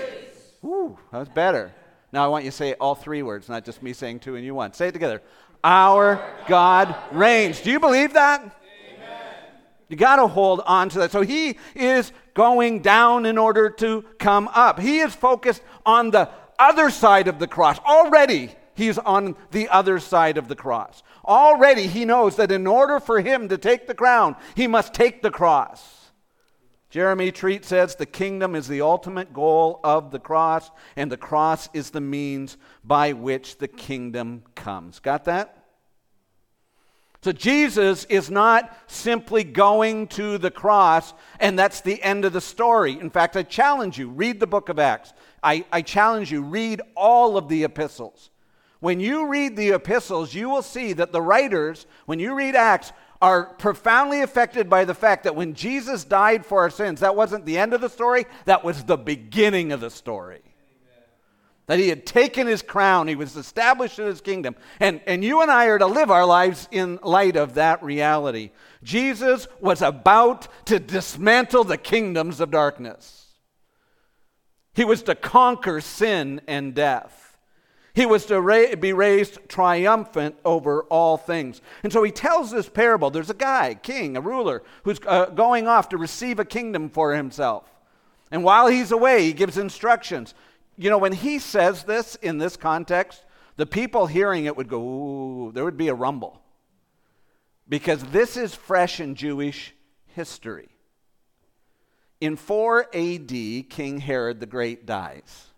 Whew, 0.63 0.97
that 1.11 1.19
was 1.19 1.29
better. 1.29 1.73
Now 2.13 2.25
I 2.25 2.29
want 2.29 2.45
you 2.45 2.51
to 2.51 2.57
say 2.57 2.75
all 2.75 2.95
three 2.95 3.23
words, 3.23 3.49
not 3.49 3.65
just 3.65 3.83
me 3.83 3.93
saying 3.93 4.21
two 4.21 4.37
and 4.37 4.45
you 4.45 4.55
one. 4.55 4.73
Say 4.73 4.89
it 4.89 4.93
together. 4.93 5.21
Our 5.65 6.25
God 6.47 6.95
reigns. 7.11 7.61
Do 7.61 7.71
you 7.71 7.81
believe 7.81 8.15
that? 8.15 8.41
Amen. 8.41 8.53
You 9.89 9.97
got 9.97 10.17
to 10.17 10.27
hold 10.27 10.61
on 10.65 10.89
to 10.91 10.99
that. 11.01 11.11
So 11.11 11.23
he 11.23 11.59
is 11.75 12.13
going 12.35 12.81
down 12.81 13.27
in 13.27 13.39
order 13.39 13.71
to 13.71 14.05
come 14.19 14.49
up. 14.55 14.79
He 14.79 15.01
is 15.01 15.15
focused 15.15 15.63
on 15.85 16.11
the 16.11 16.29
other 16.59 16.91
side 16.91 17.29
of 17.29 17.39
the 17.39 17.47
cross. 17.47 17.79
Already, 17.81 18.55
he's 18.75 18.99
on 18.99 19.37
the 19.51 19.69
other 19.69 19.99
side 19.99 20.39
of 20.39 20.49
the 20.49 20.57
cross. 20.57 21.03
Already, 21.25 21.87
he 21.87 22.05
knows 22.05 22.37
that 22.37 22.53
in 22.53 22.67
order 22.67 23.01
for 23.01 23.21
him 23.21 23.49
to 23.49 23.59
take 23.59 23.87
the 23.87 23.95
crown, 23.95 24.37
he 24.55 24.67
must 24.67 24.95
take 24.95 25.23
the 25.23 25.31
cross. 25.31 26.02
Jeremy 26.93 27.33
Treat 27.33 27.65
says 27.65 27.95
the 27.95 28.05
kingdom 28.05 28.55
is 28.55 28.69
the 28.69 28.83
ultimate 28.83 29.33
goal 29.33 29.81
of 29.83 30.11
the 30.11 30.19
cross, 30.19 30.71
and 30.95 31.11
the 31.11 31.17
cross 31.17 31.71
is 31.73 31.89
the 31.89 32.03
means 32.03 32.59
by 32.85 33.15
which 33.15 33.57
the 33.57 33.67
kingdom 33.67 34.43
comes. 34.55 34.99
Got 34.99 35.25
that? 35.25 35.65
So 37.23 37.33
Jesus 37.33 38.05
is 38.11 38.31
not 38.31 38.77
simply 38.89 39.43
going 39.43 40.07
to 40.09 40.37
the 40.37 40.51
cross, 40.51 41.15
and 41.41 41.59
that's 41.59 41.81
the 41.81 42.03
end 42.03 42.27
of 42.27 42.35
the 42.35 42.43
story. 42.43 43.01
In 43.01 43.09
fact, 43.09 43.39
I 43.39 43.43
challenge 43.43 43.99
you 43.99 44.11
read 44.11 44.39
the 44.39 44.47
book 44.47 44.69
of 44.69 44.79
Acts. 44.79 45.15
I, 45.43 45.65
I 45.73 45.81
challenge 45.81 46.31
you 46.31 46.43
read 46.43 46.83
all 46.95 47.39
of 47.39 47.49
the 47.49 47.65
epistles. 47.65 48.29
When 48.81 49.01
you 49.01 49.29
read 49.29 49.57
the 49.57 49.71
epistles, 49.71 50.35
you 50.35 50.51
will 50.51 50.61
see 50.61 50.93
that 50.93 51.13
the 51.13 51.23
writers, 51.23 51.87
when 52.05 52.19
you 52.19 52.35
read 52.35 52.55
Acts, 52.55 52.93
are 53.23 53.45
profoundly 53.45 54.21
affected 54.21 54.69
by 54.69 54.85
the 54.85 54.95
fact 54.95 55.23
that 55.25 55.37
when 55.37 55.55
Jesus 55.55 56.03
died 56.03 56.45
for 56.45 56.61
our 56.61 56.71
sins, 56.71 57.01
that 57.01 57.15
wasn't 57.15 57.47
the 57.47 57.57
end 57.57 57.73
of 57.73 57.81
the 57.81 57.89
story, 57.89 58.27
that 58.47 58.65
was 58.65 58.83
the 58.83 58.97
beginning 58.97 59.71
of 59.71 59.81
the 59.81 59.91
story. 59.91 60.41
Amen. 60.45 61.05
That 61.69 61.79
he 61.79 61.89
had 61.89 62.05
taken 62.05 62.49
his 62.49 62.63
crown, 62.63 63.07
he 63.07 63.15
was 63.15 63.37
established 63.37 64.01
in 64.01 64.07
his 64.07 64.21
kingdom. 64.21 64.57
And, 64.81 65.01
and 65.07 65.23
you 65.23 65.41
and 65.41 65.53
I 65.53 65.67
are 65.67 65.79
to 65.79 65.87
live 65.87 66.11
our 66.11 66.27
lives 66.27 66.69
in 66.73 66.99
light 67.05 67.37
of 67.37 67.55
that 67.55 67.81
reality. 67.85 68.51
Jesus 68.83 69.47
was 69.61 69.83
about 69.83 70.49
to 70.67 70.81
dismantle 70.81 71.63
the 71.63 71.79
kingdoms 71.79 72.41
of 72.41 72.51
darkness, 72.51 73.37
he 74.75 74.85
was 74.85 75.05
to 75.05 75.15
conquer 75.15 75.81
sin 75.81 76.41
and 76.49 76.75
death. 76.75 77.22
He 77.95 78.07
was 78.07 78.25
to 78.27 78.41
ra- 78.41 78.75
be 78.75 78.93
raised 78.93 79.39
triumphant 79.49 80.37
over 80.45 80.85
all 80.85 81.19
things. 81.19 81.61
And 81.83 81.93
so 81.93 82.03
he 82.03 82.11
tells 82.11 82.51
this 82.51 82.69
parable. 82.69 83.11
There's 83.11 83.31
a 83.31 83.35
guy, 83.35 83.75
king, 83.75 84.17
a 84.17 84.21
ruler, 84.21 84.63
who's 84.85 84.99
uh, 85.07 85.27
going 85.27 85.69
off 85.69 85.91
to 85.91 85.99
receive 85.99 86.39
a 86.39 86.45
kingdom 86.45 86.89
for 86.89 87.15
himself. 87.15 87.69
And 88.31 88.45
while 88.45 88.69
he's 88.69 88.93
away, 88.93 89.25
he 89.25 89.35
gives 89.35 89.59
instructions. 89.59 90.35
You 90.79 90.89
know, 90.89 90.97
when 90.97 91.13
he 91.13 91.39
says 91.39 91.85
this 91.85 92.15
in 92.17 92.39
this 92.39 92.57
context, 92.57 93.25
the 93.57 93.67
people 93.67 94.07
hearing 94.07 94.47
it 94.47 94.57
would 94.57 94.69
go, 94.69 94.81
ooh, 94.81 95.53
there 95.53 95.65
would 95.65 95.77
be 95.77 95.89
a 95.89 95.95
rumble. 95.95 96.41
Because 97.69 98.03
this 98.05 98.39
is 98.39 98.55
fresh 98.55 99.01
in 99.01 99.15
Jewish 99.15 99.75
history. 100.07 100.71
In 102.23 102.37
4 102.37 102.87
AD, 102.95 103.29
King 103.29 103.99
Herod 103.99 104.41
the 104.41 104.47
Great 104.47 104.87
dies. 104.87 105.52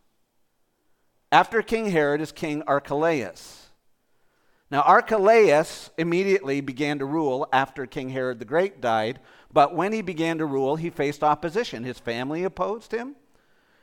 After 1.34 1.62
King 1.62 1.90
Herod 1.90 2.20
is 2.20 2.30
King 2.30 2.62
Archelaus. 2.62 3.66
Now, 4.70 4.82
Archelaus 4.82 5.90
immediately 5.98 6.60
began 6.60 7.00
to 7.00 7.04
rule 7.04 7.48
after 7.52 7.86
King 7.86 8.10
Herod 8.10 8.38
the 8.38 8.44
Great 8.44 8.80
died, 8.80 9.18
but 9.52 9.74
when 9.74 9.92
he 9.92 10.00
began 10.00 10.38
to 10.38 10.46
rule, 10.46 10.76
he 10.76 10.90
faced 10.90 11.24
opposition. 11.24 11.82
His 11.82 11.98
family 11.98 12.44
opposed 12.44 12.92
him, 12.92 13.16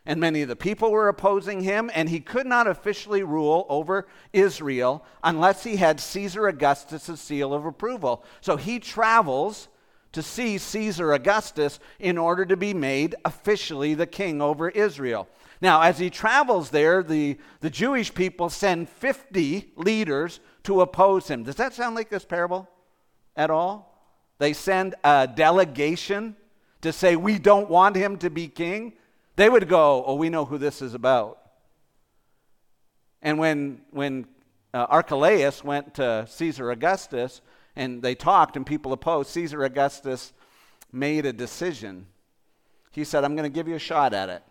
and 0.05 0.17
many 0.17 0.41
of 0.43 0.47
the 0.47 0.55
people 0.55 0.91
were 0.91 1.09
opposing 1.09 1.59
him, 1.59 1.91
and 1.93 2.07
he 2.07 2.21
could 2.21 2.47
not 2.47 2.67
officially 2.67 3.21
rule 3.21 3.65
over 3.67 4.07
Israel 4.31 5.03
unless 5.21 5.65
he 5.65 5.75
had 5.75 5.99
Caesar 5.99 6.47
Augustus' 6.47 7.19
seal 7.19 7.53
of 7.53 7.65
approval. 7.65 8.23
So 8.39 8.55
he 8.55 8.79
travels 8.79 9.67
to 10.13 10.21
see 10.21 10.57
Caesar 10.57 11.11
Augustus 11.11 11.81
in 11.99 12.17
order 12.17 12.45
to 12.45 12.55
be 12.55 12.73
made 12.73 13.15
officially 13.25 13.93
the 13.93 14.07
king 14.07 14.41
over 14.41 14.69
Israel. 14.69 15.27
Now, 15.61 15.81
as 15.81 15.99
he 15.99 16.09
travels 16.09 16.71
there, 16.71 17.03
the, 17.03 17.37
the 17.59 17.69
Jewish 17.69 18.13
people 18.13 18.49
send 18.49 18.89
50 18.89 19.73
leaders 19.75 20.39
to 20.63 20.81
oppose 20.81 21.27
him. 21.27 21.43
Does 21.43 21.55
that 21.55 21.73
sound 21.73 21.95
like 21.95 22.09
this 22.09 22.25
parable 22.25 22.67
at 23.35 23.51
all? 23.51 23.87
They 24.39 24.53
send 24.53 24.95
a 25.03 25.29
delegation 25.33 26.35
to 26.81 26.91
say, 26.91 27.15
We 27.15 27.37
don't 27.37 27.69
want 27.69 27.95
him 27.95 28.17
to 28.17 28.31
be 28.31 28.47
king. 28.47 28.93
They 29.35 29.49
would 29.49 29.69
go, 29.69 30.03
Oh, 30.05 30.15
we 30.15 30.29
know 30.29 30.45
who 30.45 30.57
this 30.57 30.81
is 30.81 30.95
about. 30.95 31.37
And 33.21 33.37
when, 33.37 33.81
when 33.91 34.25
uh, 34.73 34.87
Archelaus 34.89 35.63
went 35.63 35.93
to 35.95 36.25
Caesar 36.27 36.71
Augustus 36.71 37.41
and 37.75 38.01
they 38.01 38.15
talked 38.15 38.57
and 38.57 38.65
people 38.65 38.93
opposed, 38.93 39.29
Caesar 39.29 39.63
Augustus 39.63 40.33
made 40.91 41.27
a 41.27 41.33
decision. 41.33 42.07
He 42.89 43.03
said, 43.03 43.23
I'm 43.23 43.35
going 43.35 43.49
to 43.49 43.53
give 43.53 43.67
you 43.67 43.75
a 43.75 43.79
shot 43.79 44.15
at 44.15 44.29
it 44.29 44.41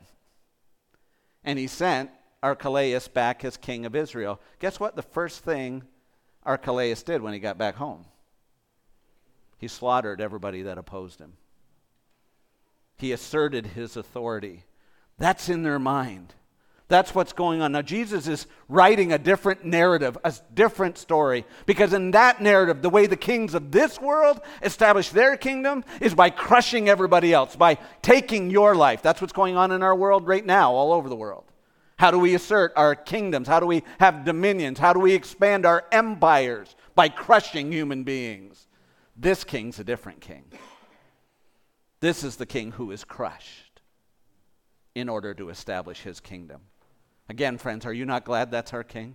and 1.44 1.58
he 1.58 1.66
sent 1.66 2.10
Archelaus 2.42 3.08
back 3.08 3.44
as 3.44 3.56
king 3.56 3.84
of 3.86 3.94
Israel. 3.94 4.40
Guess 4.58 4.80
what? 4.80 4.96
The 4.96 5.02
first 5.02 5.44
thing 5.44 5.82
Archelaus 6.44 7.02
did 7.02 7.22
when 7.22 7.32
he 7.32 7.38
got 7.38 7.58
back 7.58 7.76
home? 7.76 8.06
He 9.58 9.68
slaughtered 9.68 10.20
everybody 10.20 10.62
that 10.62 10.78
opposed 10.78 11.20
him. 11.20 11.34
He 12.96 13.12
asserted 13.12 13.66
his 13.66 13.96
authority. 13.96 14.64
That's 15.18 15.48
in 15.48 15.62
their 15.62 15.78
mind. 15.78 16.34
That's 16.90 17.14
what's 17.14 17.32
going 17.32 17.62
on. 17.62 17.70
Now, 17.70 17.82
Jesus 17.82 18.26
is 18.26 18.48
writing 18.68 19.12
a 19.12 19.18
different 19.18 19.64
narrative, 19.64 20.18
a 20.24 20.34
different 20.52 20.98
story, 20.98 21.46
because 21.64 21.92
in 21.92 22.10
that 22.10 22.42
narrative, 22.42 22.82
the 22.82 22.90
way 22.90 23.06
the 23.06 23.16
kings 23.16 23.54
of 23.54 23.70
this 23.70 24.00
world 24.00 24.40
establish 24.60 25.10
their 25.10 25.36
kingdom 25.36 25.84
is 26.00 26.16
by 26.16 26.30
crushing 26.30 26.88
everybody 26.88 27.32
else, 27.32 27.54
by 27.54 27.78
taking 28.02 28.50
your 28.50 28.74
life. 28.74 29.02
That's 29.02 29.20
what's 29.20 29.32
going 29.32 29.56
on 29.56 29.70
in 29.70 29.84
our 29.84 29.94
world 29.94 30.26
right 30.26 30.44
now, 30.44 30.72
all 30.72 30.92
over 30.92 31.08
the 31.08 31.14
world. 31.14 31.44
How 31.96 32.10
do 32.10 32.18
we 32.18 32.34
assert 32.34 32.72
our 32.74 32.96
kingdoms? 32.96 33.46
How 33.46 33.60
do 33.60 33.66
we 33.66 33.84
have 34.00 34.24
dominions? 34.24 34.80
How 34.80 34.92
do 34.92 34.98
we 34.98 35.12
expand 35.12 35.64
our 35.66 35.84
empires? 35.92 36.74
By 36.96 37.08
crushing 37.08 37.70
human 37.70 38.02
beings. 38.02 38.66
This 39.16 39.44
king's 39.44 39.78
a 39.78 39.84
different 39.84 40.20
king. 40.20 40.42
This 42.00 42.24
is 42.24 42.34
the 42.34 42.46
king 42.46 42.72
who 42.72 42.90
is 42.90 43.04
crushed 43.04 43.80
in 44.96 45.08
order 45.08 45.34
to 45.34 45.50
establish 45.50 46.00
his 46.00 46.18
kingdom. 46.18 46.62
Again, 47.30 47.58
friends, 47.58 47.86
are 47.86 47.92
you 47.92 48.04
not 48.04 48.24
glad 48.24 48.50
that's 48.50 48.72
our 48.72 48.82
king? 48.82 49.14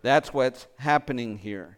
That's 0.00 0.32
what's 0.32 0.66
happening 0.78 1.36
here. 1.36 1.76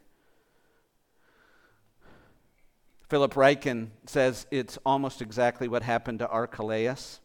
Philip 3.09 3.35
Ryken 3.35 3.89
says 4.07 4.47
it's 4.53 4.79
almost 4.87 5.21
exactly 5.21 5.67
what 5.67 5.83
happened 5.83 6.21
to 6.21 6.29
Archelaus. 6.29 7.19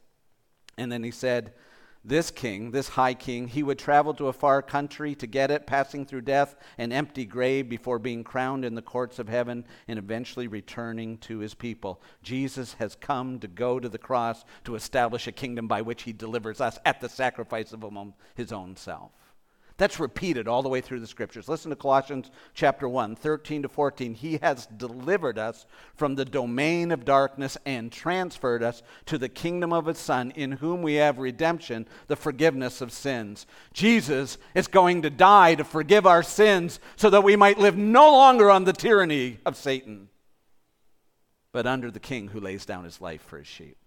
And 0.76 0.92
then 0.92 1.04
he 1.04 1.12
said, 1.12 1.54
this 2.08 2.30
king, 2.30 2.72
this 2.72 2.90
high 2.90 3.16
king, 3.16 3.48
he 3.48 3.64
would 3.64 3.80
travel 3.80 4.14
to 4.14 4.28
a 4.28 4.34
far 4.34 4.62
country 4.62 5.16
to 5.16 5.26
get 5.26 5.50
it, 5.50 5.66
passing 5.66 6.06
through 6.06 6.22
death 6.22 6.56
and 6.78 6.94
empty 6.94 7.26
grave 7.26 7.68
before 7.68 7.98
being 7.98 8.24
crowned 8.24 8.64
in 8.64 8.76
the 8.76 8.82
courts 8.82 9.18
of 9.18 9.28
heaven 9.28 9.66
and 9.88 9.98
eventually 9.98 10.48
returning 10.48 11.18
to 11.18 11.40
his 11.40 11.56
people. 11.56 12.02
Jesus 12.22 12.74
has 12.76 12.96
come 12.96 13.40
to 13.40 13.48
go 13.48 13.80
to 13.80 13.90
the 13.90 13.98
cross 13.98 14.46
to 14.66 14.76
establish 14.76 15.26
a 15.28 15.32
kingdom 15.32 15.68
by 15.68 15.82
which 15.82 16.04
he 16.04 16.14
delivers 16.14 16.62
us 16.62 16.78
at 16.86 17.02
the 17.02 17.10
sacrifice 17.10 17.74
of 17.74 17.84
his 18.36 18.52
own 18.52 18.76
self. 18.76 19.12
That's 19.78 20.00
repeated 20.00 20.48
all 20.48 20.64
the 20.64 20.70
way 20.70 20.80
through 20.80 21.02
the 21.02 21.08
scriptures. 21.08 21.50
Listen 21.50 21.70
to 21.70 21.76
Colossians 21.76 22.32
chapter 22.54 22.88
1, 22.88 23.18
13 23.18 23.64
to 23.64 23.68
14. 23.68 24.14
He 24.14 24.38
has 24.42 24.68
delivered 24.68 25.38
us 25.38 25.66
from 25.96 26.16
the 26.16 26.24
domain 26.24 26.92
of 26.92 27.04
darkness 27.04 27.58
and 27.66 27.92
transferred 27.92 28.64
us 28.64 28.84
to 29.08 29.18
the 29.18 29.28
kingdom 29.28 29.74
of 29.74 29.88
his 29.88 29.98
Son, 29.98 30.32
in 30.32 30.54
whom 30.54 30.82
we 30.82 30.94
have 30.94 31.18
redemption, 31.18 31.88
the 32.08 32.16
forgiveness 32.16 32.80
of 32.80 32.94
sins. 32.94 33.46
Jesus 33.74 34.38
is 34.54 34.68
going 34.68 35.02
to 35.02 35.10
die 35.10 35.56
to 35.56 35.66
forgive 35.66 36.06
our 36.06 36.24
sins 36.24 36.80
so 36.96 37.10
that 37.10 37.24
we 37.26 37.36
might 37.36 37.60
live 37.60 37.76
no 37.76 38.10
longer 38.12 38.50
on 38.50 38.64
the 38.64 38.72
tyranny 38.72 39.40
of 39.46 39.58
Satan, 39.58 40.08
but 41.52 41.68
under 41.68 41.92
the 41.92 42.00
king 42.00 42.30
who 42.30 42.40
lays 42.40 42.66
down 42.66 42.86
his 42.86 43.02
life 43.02 43.22
for 43.22 43.40
his 43.40 43.48
sheep. 43.48 43.78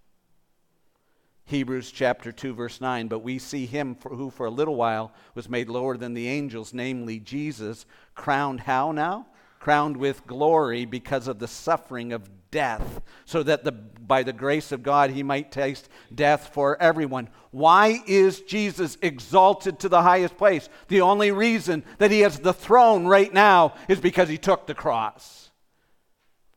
Hebrews 1.49 1.91
chapter 1.91 2.31
2, 2.31 2.53
verse 2.53 2.79
9. 2.79 3.09
But 3.09 3.21
we 3.21 3.39
see 3.39 3.65
him 3.65 3.95
for, 3.95 4.11
who 4.11 4.29
for 4.29 4.45
a 4.45 4.51
little 4.51 4.77
while 4.77 5.13
was 5.35 5.49
made 5.49 5.71
lower 5.71 5.97
than 5.97 6.13
the 6.13 6.29
angels, 6.29 6.75
namely 6.75 7.19
Jesus, 7.19 7.87
crowned 8.15 8.61
how 8.61 8.93
now? 8.93 9.27
Crowned 9.59 9.97
with 9.97 10.27
glory 10.27 10.85
because 10.85 11.27
of 11.27 11.39
the 11.39 11.49
suffering 11.49 12.13
of 12.13 12.29
death, 12.51 13.01
so 13.25 13.43
that 13.43 13.65
the, 13.65 13.73
by 13.73 14.23
the 14.23 14.33
grace 14.33 14.73
of 14.73 14.83
God 14.83 15.11
he 15.11 15.23
might 15.23 15.51
taste 15.51 15.89
death 16.15 16.51
for 16.53 16.81
everyone. 16.83 17.31
Why 17.51 18.03
is 18.07 18.43
Jesus 18.43 18.99
exalted 19.01 19.79
to 19.81 19.89
the 19.89 20.03
highest 20.03 20.37
place? 20.37 20.69
The 20.89 21.01
only 21.01 21.31
reason 21.33 21.83
that 21.97 22.11
he 22.11 22.21
has 22.21 22.39
the 22.39 22.53
throne 22.53 23.07
right 23.07 23.33
now 23.33 23.75
is 23.89 24.01
because 24.01 24.29
he 24.29 24.39
took 24.39 24.67
the 24.67 24.75
cross. 24.75 25.51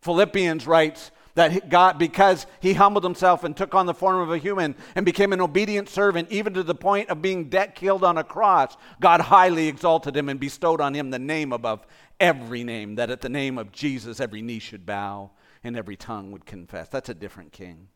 Philippians 0.01 0.67
writes, 0.67 1.11
that 1.35 1.69
God, 1.69 1.97
because 1.97 2.45
he 2.59 2.73
humbled 2.73 3.03
himself 3.03 3.43
and 3.43 3.55
took 3.55 3.73
on 3.73 3.85
the 3.85 3.93
form 3.93 4.19
of 4.21 4.31
a 4.31 4.37
human 4.37 4.75
and 4.95 5.05
became 5.05 5.33
an 5.33 5.41
obedient 5.41 5.89
servant, 5.89 6.31
even 6.31 6.53
to 6.53 6.63
the 6.63 6.75
point 6.75 7.09
of 7.09 7.21
being 7.21 7.49
debt 7.49 7.75
killed 7.75 8.03
on 8.03 8.17
a 8.17 8.23
cross, 8.23 8.75
God 8.99 9.21
highly 9.21 9.67
exalted 9.67 10.15
him 10.15 10.29
and 10.29 10.39
bestowed 10.39 10.81
on 10.81 10.93
him 10.93 11.09
the 11.09 11.19
name 11.19 11.53
above 11.53 11.85
every 12.19 12.63
name, 12.63 12.95
that 12.95 13.09
at 13.09 13.21
the 13.21 13.29
name 13.29 13.57
of 13.57 13.71
Jesus 13.71 14.19
every 14.19 14.41
knee 14.41 14.59
should 14.59 14.85
bow 14.85 15.31
and 15.63 15.77
every 15.77 15.95
tongue 15.95 16.31
would 16.31 16.45
confess. 16.45 16.89
That's 16.89 17.09
a 17.09 17.13
different 17.13 17.51
king. 17.51 17.87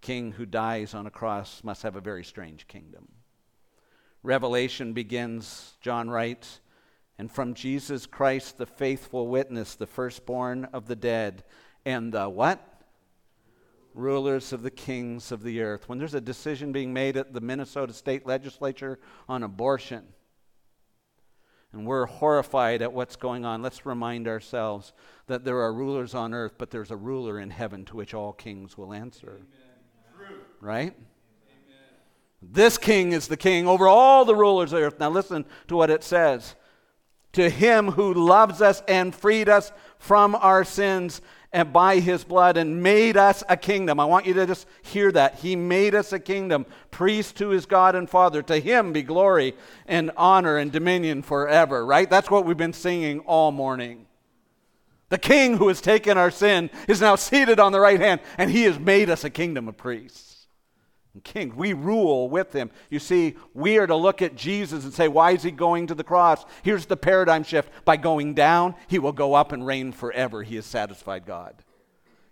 King 0.00 0.32
who 0.32 0.46
dies 0.46 0.94
on 0.94 1.06
a 1.06 1.10
cross 1.10 1.62
must 1.64 1.82
have 1.82 1.96
a 1.96 2.00
very 2.00 2.24
strange 2.24 2.66
kingdom. 2.66 3.08
Revelation 4.22 4.92
begins, 4.92 5.74
John 5.80 6.08
writes, 6.08 6.60
and 7.18 7.30
from 7.30 7.54
Jesus 7.54 8.06
Christ, 8.06 8.58
the 8.58 8.66
faithful 8.66 9.28
witness, 9.28 9.74
the 9.74 9.86
firstborn 9.86 10.64
of 10.72 10.88
the 10.88 10.96
dead 10.96 11.44
and 11.84 12.12
the 12.12 12.28
what? 12.28 12.60
Rulers 13.94 14.52
of 14.52 14.62
the 14.62 14.70
kings 14.70 15.30
of 15.30 15.42
the 15.42 15.60
earth. 15.62 15.88
When 15.88 15.98
there's 15.98 16.14
a 16.14 16.20
decision 16.20 16.72
being 16.72 16.92
made 16.92 17.16
at 17.16 17.32
the 17.32 17.40
Minnesota 17.40 17.92
State 17.92 18.26
Legislature 18.26 18.98
on 19.28 19.42
abortion, 19.42 20.04
and 21.72 21.86
we're 21.86 22.06
horrified 22.06 22.82
at 22.82 22.92
what's 22.92 23.16
going 23.16 23.44
on, 23.44 23.62
let's 23.62 23.84
remind 23.84 24.28
ourselves 24.28 24.92
that 25.26 25.44
there 25.44 25.60
are 25.60 25.72
rulers 25.72 26.14
on 26.14 26.32
earth, 26.32 26.54
but 26.56 26.70
there's 26.70 26.90
a 26.90 26.96
ruler 26.96 27.38
in 27.38 27.50
heaven 27.50 27.84
to 27.86 27.96
which 27.96 28.14
all 28.14 28.32
kings 28.32 28.78
will 28.78 28.92
answer. 28.92 29.40
Right? 30.60 30.94
This 32.40 32.78
king 32.78 33.12
is 33.12 33.28
the 33.28 33.36
king 33.36 33.66
over 33.66 33.88
all 33.88 34.24
the 34.24 34.34
rulers 34.34 34.72
of 34.72 34.80
earth. 34.80 35.00
Now 35.00 35.10
listen 35.10 35.44
to 35.68 35.76
what 35.76 35.90
it 35.90 36.04
says. 36.04 36.54
To 37.32 37.50
him 37.50 37.92
who 37.92 38.14
loves 38.14 38.62
us 38.62 38.82
and 38.86 39.14
freed 39.14 39.48
us 39.48 39.72
from 39.98 40.34
our 40.36 40.62
sins 40.62 41.20
and 41.54 41.72
by 41.72 42.00
his 42.00 42.24
blood 42.24 42.56
and 42.56 42.82
made 42.82 43.16
us 43.16 43.44
a 43.48 43.56
kingdom. 43.56 44.00
I 44.00 44.04
want 44.04 44.26
you 44.26 44.34
to 44.34 44.46
just 44.46 44.66
hear 44.82 45.12
that. 45.12 45.36
He 45.36 45.54
made 45.54 45.94
us 45.94 46.12
a 46.12 46.18
kingdom, 46.18 46.66
priest 46.90 47.36
to 47.36 47.50
his 47.50 47.64
God 47.64 47.94
and 47.94 48.10
Father. 48.10 48.42
To 48.42 48.58
him 48.58 48.92
be 48.92 49.02
glory 49.02 49.54
and 49.86 50.10
honor 50.16 50.58
and 50.58 50.72
dominion 50.72 51.22
forever, 51.22 51.86
right? 51.86 52.10
That's 52.10 52.28
what 52.28 52.44
we've 52.44 52.56
been 52.56 52.72
singing 52.72 53.20
all 53.20 53.52
morning. 53.52 54.06
The 55.10 55.18
king 55.18 55.56
who 55.58 55.68
has 55.68 55.80
taken 55.80 56.18
our 56.18 56.32
sin 56.32 56.70
is 56.88 57.00
now 57.00 57.14
seated 57.14 57.60
on 57.60 57.70
the 57.70 57.80
right 57.80 58.00
hand, 58.00 58.20
and 58.36 58.50
he 58.50 58.64
has 58.64 58.78
made 58.78 59.08
us 59.08 59.22
a 59.22 59.30
kingdom 59.30 59.68
of 59.68 59.76
priests 59.76 60.43
king. 61.20 61.54
We 61.56 61.72
rule 61.72 62.28
with 62.28 62.52
him. 62.52 62.70
You 62.90 62.98
see, 62.98 63.36
we 63.52 63.78
are 63.78 63.86
to 63.86 63.96
look 63.96 64.22
at 64.22 64.34
Jesus 64.36 64.84
and 64.84 64.92
say, 64.92 65.08
why 65.08 65.32
is 65.32 65.42
he 65.42 65.50
going 65.50 65.86
to 65.86 65.94
the 65.94 66.04
cross? 66.04 66.44
Here's 66.62 66.86
the 66.86 66.96
paradigm 66.96 67.44
shift. 67.44 67.70
By 67.84 67.96
going 67.96 68.34
down, 68.34 68.74
he 68.88 68.98
will 68.98 69.12
go 69.12 69.34
up 69.34 69.52
and 69.52 69.66
reign 69.66 69.92
forever. 69.92 70.42
He 70.42 70.56
has 70.56 70.66
satisfied 70.66 71.26
God. 71.26 71.54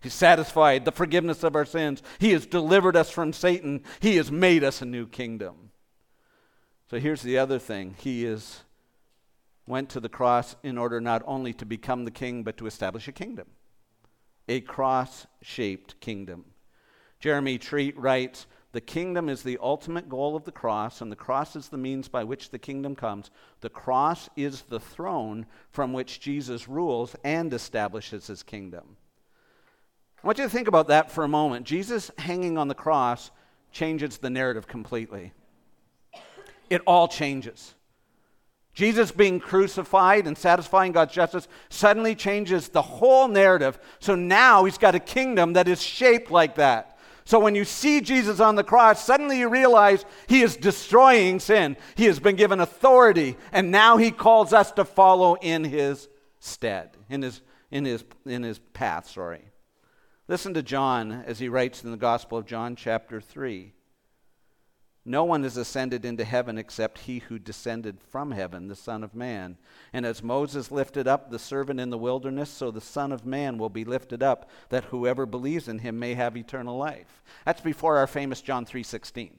He's 0.00 0.14
satisfied 0.14 0.84
the 0.84 0.90
forgiveness 0.92 1.44
of 1.44 1.54
our 1.54 1.64
sins. 1.64 2.02
He 2.18 2.32
has 2.32 2.44
delivered 2.44 2.96
us 2.96 3.10
from 3.10 3.32
Satan. 3.32 3.82
He 4.00 4.16
has 4.16 4.32
made 4.32 4.64
us 4.64 4.82
a 4.82 4.86
new 4.86 5.06
kingdom. 5.06 5.70
So 6.90 6.98
here's 6.98 7.22
the 7.22 7.38
other 7.38 7.58
thing. 7.58 7.94
He 7.98 8.26
is 8.26 8.64
went 9.64 9.88
to 9.90 10.00
the 10.00 10.08
cross 10.08 10.56
in 10.64 10.76
order 10.76 11.00
not 11.00 11.22
only 11.24 11.52
to 11.52 11.64
become 11.64 12.04
the 12.04 12.10
king, 12.10 12.42
but 12.42 12.56
to 12.56 12.66
establish 12.66 13.06
a 13.06 13.12
kingdom. 13.12 13.46
A 14.48 14.60
cross-shaped 14.60 16.00
kingdom. 16.00 16.46
Jeremy 17.20 17.58
Treat 17.58 17.96
writes, 17.96 18.46
the 18.72 18.80
kingdom 18.80 19.28
is 19.28 19.42
the 19.42 19.58
ultimate 19.60 20.08
goal 20.08 20.34
of 20.34 20.44
the 20.44 20.52
cross, 20.52 21.02
and 21.02 21.12
the 21.12 21.16
cross 21.16 21.56
is 21.56 21.68
the 21.68 21.78
means 21.78 22.08
by 22.08 22.24
which 22.24 22.50
the 22.50 22.58
kingdom 22.58 22.96
comes. 22.96 23.30
The 23.60 23.68
cross 23.68 24.30
is 24.34 24.62
the 24.62 24.80
throne 24.80 25.46
from 25.70 25.92
which 25.92 26.20
Jesus 26.20 26.68
rules 26.68 27.14
and 27.22 27.52
establishes 27.52 28.26
his 28.26 28.42
kingdom. 28.42 28.96
I 30.22 30.26
want 30.26 30.38
you 30.38 30.44
to 30.44 30.50
think 30.50 30.68
about 30.68 30.88
that 30.88 31.10
for 31.10 31.22
a 31.22 31.28
moment. 31.28 31.66
Jesus 31.66 32.10
hanging 32.16 32.56
on 32.56 32.68
the 32.68 32.74
cross 32.74 33.30
changes 33.72 34.18
the 34.18 34.30
narrative 34.30 34.66
completely. 34.66 35.32
It 36.70 36.80
all 36.86 37.08
changes. 37.08 37.74
Jesus 38.72 39.12
being 39.12 39.38
crucified 39.38 40.26
and 40.26 40.38
satisfying 40.38 40.92
God's 40.92 41.12
justice 41.12 41.46
suddenly 41.68 42.14
changes 42.14 42.68
the 42.68 42.80
whole 42.80 43.28
narrative. 43.28 43.78
So 43.98 44.14
now 44.14 44.64
he's 44.64 44.78
got 44.78 44.94
a 44.94 45.00
kingdom 45.00 45.52
that 45.54 45.68
is 45.68 45.82
shaped 45.82 46.30
like 46.30 46.54
that. 46.54 46.91
So 47.24 47.38
when 47.38 47.54
you 47.54 47.64
see 47.64 48.00
Jesus 48.00 48.40
on 48.40 48.56
the 48.56 48.64
cross, 48.64 49.04
suddenly 49.04 49.38
you 49.38 49.48
realize 49.48 50.04
he 50.26 50.42
is 50.42 50.56
destroying 50.56 51.40
sin. 51.40 51.76
He 51.94 52.06
has 52.06 52.18
been 52.18 52.36
given 52.36 52.60
authority, 52.60 53.36
and 53.52 53.70
now 53.70 53.96
he 53.96 54.10
calls 54.10 54.52
us 54.52 54.72
to 54.72 54.84
follow 54.84 55.34
in 55.34 55.64
his 55.64 56.08
stead, 56.40 56.96
in 57.08 57.22
his, 57.22 57.40
in 57.70 57.84
his, 57.84 58.04
in 58.26 58.42
his 58.42 58.58
path, 58.58 59.08
sorry. 59.08 59.42
Listen 60.28 60.54
to 60.54 60.62
John 60.62 61.24
as 61.26 61.38
he 61.38 61.48
writes 61.48 61.84
in 61.84 61.90
the 61.90 61.96
Gospel 61.96 62.38
of 62.38 62.46
John, 62.46 62.76
chapter 62.76 63.20
3. 63.20 63.72
No 65.04 65.24
one 65.24 65.42
has 65.42 65.56
ascended 65.56 66.04
into 66.04 66.24
heaven 66.24 66.56
except 66.56 67.00
he 67.00 67.18
who 67.18 67.38
descended 67.38 67.98
from 68.00 68.30
heaven, 68.30 68.68
the 68.68 68.76
Son 68.76 69.02
of 69.02 69.16
Man. 69.16 69.58
And 69.92 70.06
as 70.06 70.22
Moses 70.22 70.70
lifted 70.70 71.08
up 71.08 71.28
the 71.28 71.40
servant 71.40 71.80
in 71.80 71.90
the 71.90 71.98
wilderness, 71.98 72.50
so 72.50 72.70
the 72.70 72.80
Son 72.80 73.10
of 73.10 73.26
Man 73.26 73.58
will 73.58 73.68
be 73.68 73.84
lifted 73.84 74.22
up, 74.22 74.48
that 74.68 74.84
whoever 74.84 75.26
believes 75.26 75.66
in 75.66 75.80
him 75.80 75.98
may 75.98 76.14
have 76.14 76.36
eternal 76.36 76.78
life. 76.78 77.22
That's 77.44 77.60
before 77.60 77.96
our 77.96 78.06
famous 78.06 78.40
John 78.40 78.64
3:16. 78.64 79.38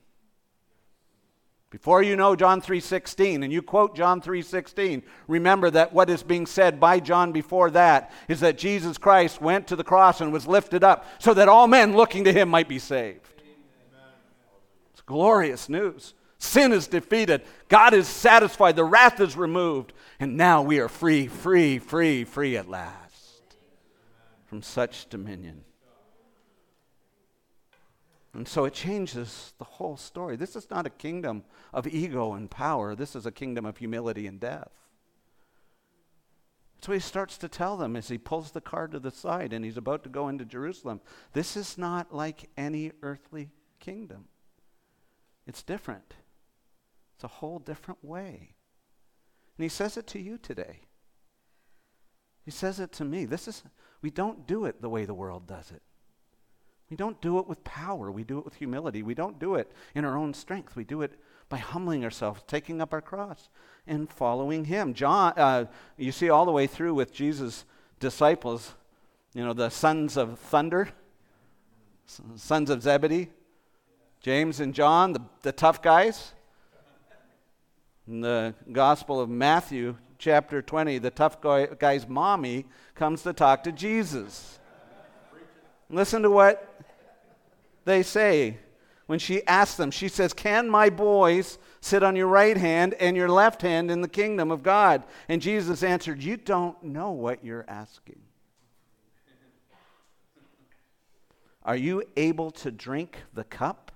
Before 1.69 2.04
you 2.04 2.17
know 2.17 2.36
John 2.36 2.62
3:16 2.62 3.41
and 3.41 3.52
you 3.52 3.62
quote 3.62 3.95
John 3.95 4.19
3:16, 4.19 5.02
remember 5.28 5.71
that 5.71 5.93
what 5.93 6.10
is 6.10 6.23
being 6.23 6.45
said 6.45 6.78
by 6.78 6.99
John 6.99 7.32
before 7.32 7.71
that 7.71 8.12
is 8.28 8.41
that 8.41 8.58
Jesus 8.58 8.97
Christ 8.97 9.41
went 9.41 9.67
to 9.67 9.78
the 9.78 9.84
cross 9.84 10.19
and 10.19 10.34
was 10.34 10.45
lifted 10.45 10.84
up 10.84 11.06
so 11.19 11.34
that 11.34 11.47
all 11.47 11.67
men 11.67 11.95
looking 11.95 12.26
to 12.26 12.34
him 12.34 12.49
might 12.49 12.67
be 12.67 12.80
saved 12.80 13.33
glorious 15.06 15.70
news. 15.70 16.13
Sin 16.38 16.74
is 16.74 16.88
defeated. 16.88 17.44
God 17.70 17.94
is 17.94 18.08
satisfied. 18.08 18.76
The 18.76 18.84
wrath 18.84 19.20
is 19.20 19.38
removed. 19.38 19.94
And 20.20 20.36
now 20.36 20.62
we 20.62 20.80
are 20.80 20.89
free, 20.89 21.28
free, 21.28 21.80
free, 21.80 22.26
free 22.26 22.58
at 22.58 22.70
last 22.70 23.04
from 24.46 24.62
such 24.62 25.10
dominion. 25.10 25.63
And 28.34 28.48
so 28.48 28.66
it 28.66 28.74
changes 28.74 29.54
the 29.58 29.63
whole 29.63 29.96
story. 29.96 30.36
This 30.36 30.56
is 30.56 30.70
not 30.70 30.86
a 30.86 30.92
kingdom 30.92 31.44
of 31.72 31.88
ego 31.88 32.34
and 32.34 32.52
power, 32.52 32.96
this 32.96 33.16
is 33.16 33.26
a 33.26 33.32
kingdom 33.32 33.66
of 33.66 33.78
humility 33.78 34.28
and 34.28 34.39
death. 34.39 34.72
So 36.84 36.92
he 36.92 37.00
starts 37.00 37.38
to 37.38 37.48
tell 37.48 37.78
them 37.78 37.96
as 37.96 38.10
he 38.10 38.18
pulls 38.18 38.52
the 38.52 38.60
car 38.60 38.88
to 38.89 39.00
the 39.00 39.10
side 39.12 39.54
and 39.54 39.63
he's 39.63 39.78
about 39.78 40.04
to 40.04 40.10
go 40.10 40.28
into 40.28 40.44
Jerusalem. 40.44 41.00
This 41.32 41.56
is 41.56 41.78
not 41.78 42.13
like 42.13 42.50
any 42.58 42.92
earthly 43.02 43.50
kingdom. 43.80 44.26
It's 45.45 45.63
different. 45.63 46.13
It's 47.15 47.23
a 47.23 47.27
whole 47.27 47.60
different 47.60 48.03
way. 48.03 48.56
And 49.58 49.63
he 49.63 49.69
says 49.69 49.97
it 49.97 50.08
to 50.08 50.19
you 50.19 50.38
today. 50.38 50.82
He 52.43 52.51
says 52.51 52.79
it 52.79 52.91
to 52.93 53.06
me. 53.06 53.25
This 53.25 53.47
is 53.47 53.63
we 54.01 54.10
don't 54.10 54.45
do 54.47 54.65
it 54.65 54.82
the 54.82 54.89
way 54.89 55.06
the 55.06 55.13
world 55.13 55.47
does 55.47 55.71
it. 55.71 55.82
We 56.89 56.97
don't 56.97 57.19
do 57.21 57.39
it 57.39 57.47
with 57.47 57.63
power. 57.63 58.12
We 58.12 58.23
do 58.23 58.38
it 58.38 58.45
with 58.45 58.56
humility. 58.56 59.01
We 59.01 59.15
don't 59.15 59.39
do 59.39 59.56
it 59.56 59.71
in 59.95 60.06
our 60.06 60.17
own 60.17 60.34
strength. 60.34 60.75
We 60.75 60.84
do 60.84 61.01
it 61.01 61.19
by 61.49 61.58
humbling 61.58 62.03
ourselves, 62.03 62.43
taking 62.45 62.82
up 62.82 62.93
our 62.93 63.01
cross, 63.01 63.49
and 63.88 64.10
following 64.10 64.65
Him. 64.65 64.93
John, 64.93 65.34
uh, 65.38 65.65
you 65.97 66.12
see 66.12 66.29
all 66.29 66.45
the 66.45 66.51
way 66.51 66.67
through 66.67 66.93
with 66.93 67.13
Jesus' 67.13 67.65
disciples, 67.99 68.75
you 69.34 69.43
know, 69.43 69.53
the 69.53 69.69
sons 69.69 70.17
of 70.17 70.38
thunder, 70.38 70.89
sons 72.06 72.69
of 72.69 72.84
Zebedee, 72.84 73.29
James 74.23 74.62
and 74.62 74.73
John, 74.73 75.12
the, 75.12 75.21
the 75.41 75.51
tough 75.51 75.81
guys. 75.81 76.31
In 78.07 78.21
the 78.21 78.55
Gospel 78.71 79.19
of 79.19 79.29
Matthew, 79.29 79.97
chapter 80.17 80.62
20, 80.62 80.97
the 80.99 81.12
tough 81.12 81.41
guy, 81.41 81.65
guy's 81.77 82.07
mommy 82.07 82.65
comes 82.95 83.23
to 83.23 83.33
talk 83.33 83.63
to 83.63 83.73
Jesus. 83.73 84.59
Listen 85.89 86.21
to 86.21 86.31
what 86.31 86.86
they 87.83 88.01
say 88.01 88.59
when 89.07 89.19
she 89.19 89.45
asks 89.45 89.75
them. 89.75 89.91
She 89.91 90.07
says, 90.07 90.33
Can 90.33 90.69
my 90.69 90.89
boys 90.89 91.57
sit 91.81 92.01
on 92.01 92.15
your 92.15 92.27
right 92.27 92.55
hand 92.55 92.93
and 93.01 93.17
your 93.17 93.29
left 93.29 93.62
hand 93.62 93.91
in 93.91 93.99
the 93.99 94.07
kingdom 94.07 94.51
of 94.51 94.63
God? 94.63 95.03
And 95.27 95.41
Jesus 95.41 95.83
answered, 95.83 96.23
You 96.23 96.38
don't 96.38 96.81
know 96.81 97.12
what 97.12 97.43
you're 97.43 97.65
asking. 97.67 98.21
Are 101.63 101.75
you 101.75 102.03
able 102.15 102.51
to 102.51 102.71
drink 102.71 103.17
the 103.33 103.43
cup 103.43 103.92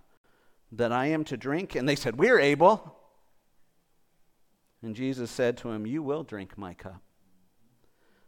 that 0.72 0.92
I 0.92 1.08
am 1.08 1.24
to 1.26 1.38
drink? 1.38 1.76
And 1.76 1.88
they 1.88 1.96
said, 1.96 2.18
We're 2.18 2.40
able. 2.40 2.96
And 4.82 4.96
Jesus 4.96 5.32
said 5.32 5.58
to 5.58 5.72
him, 5.72 5.86
You 5.86 6.04
will 6.04 6.24
drink 6.24 6.58
my 6.58 6.74
cup. 6.74 7.02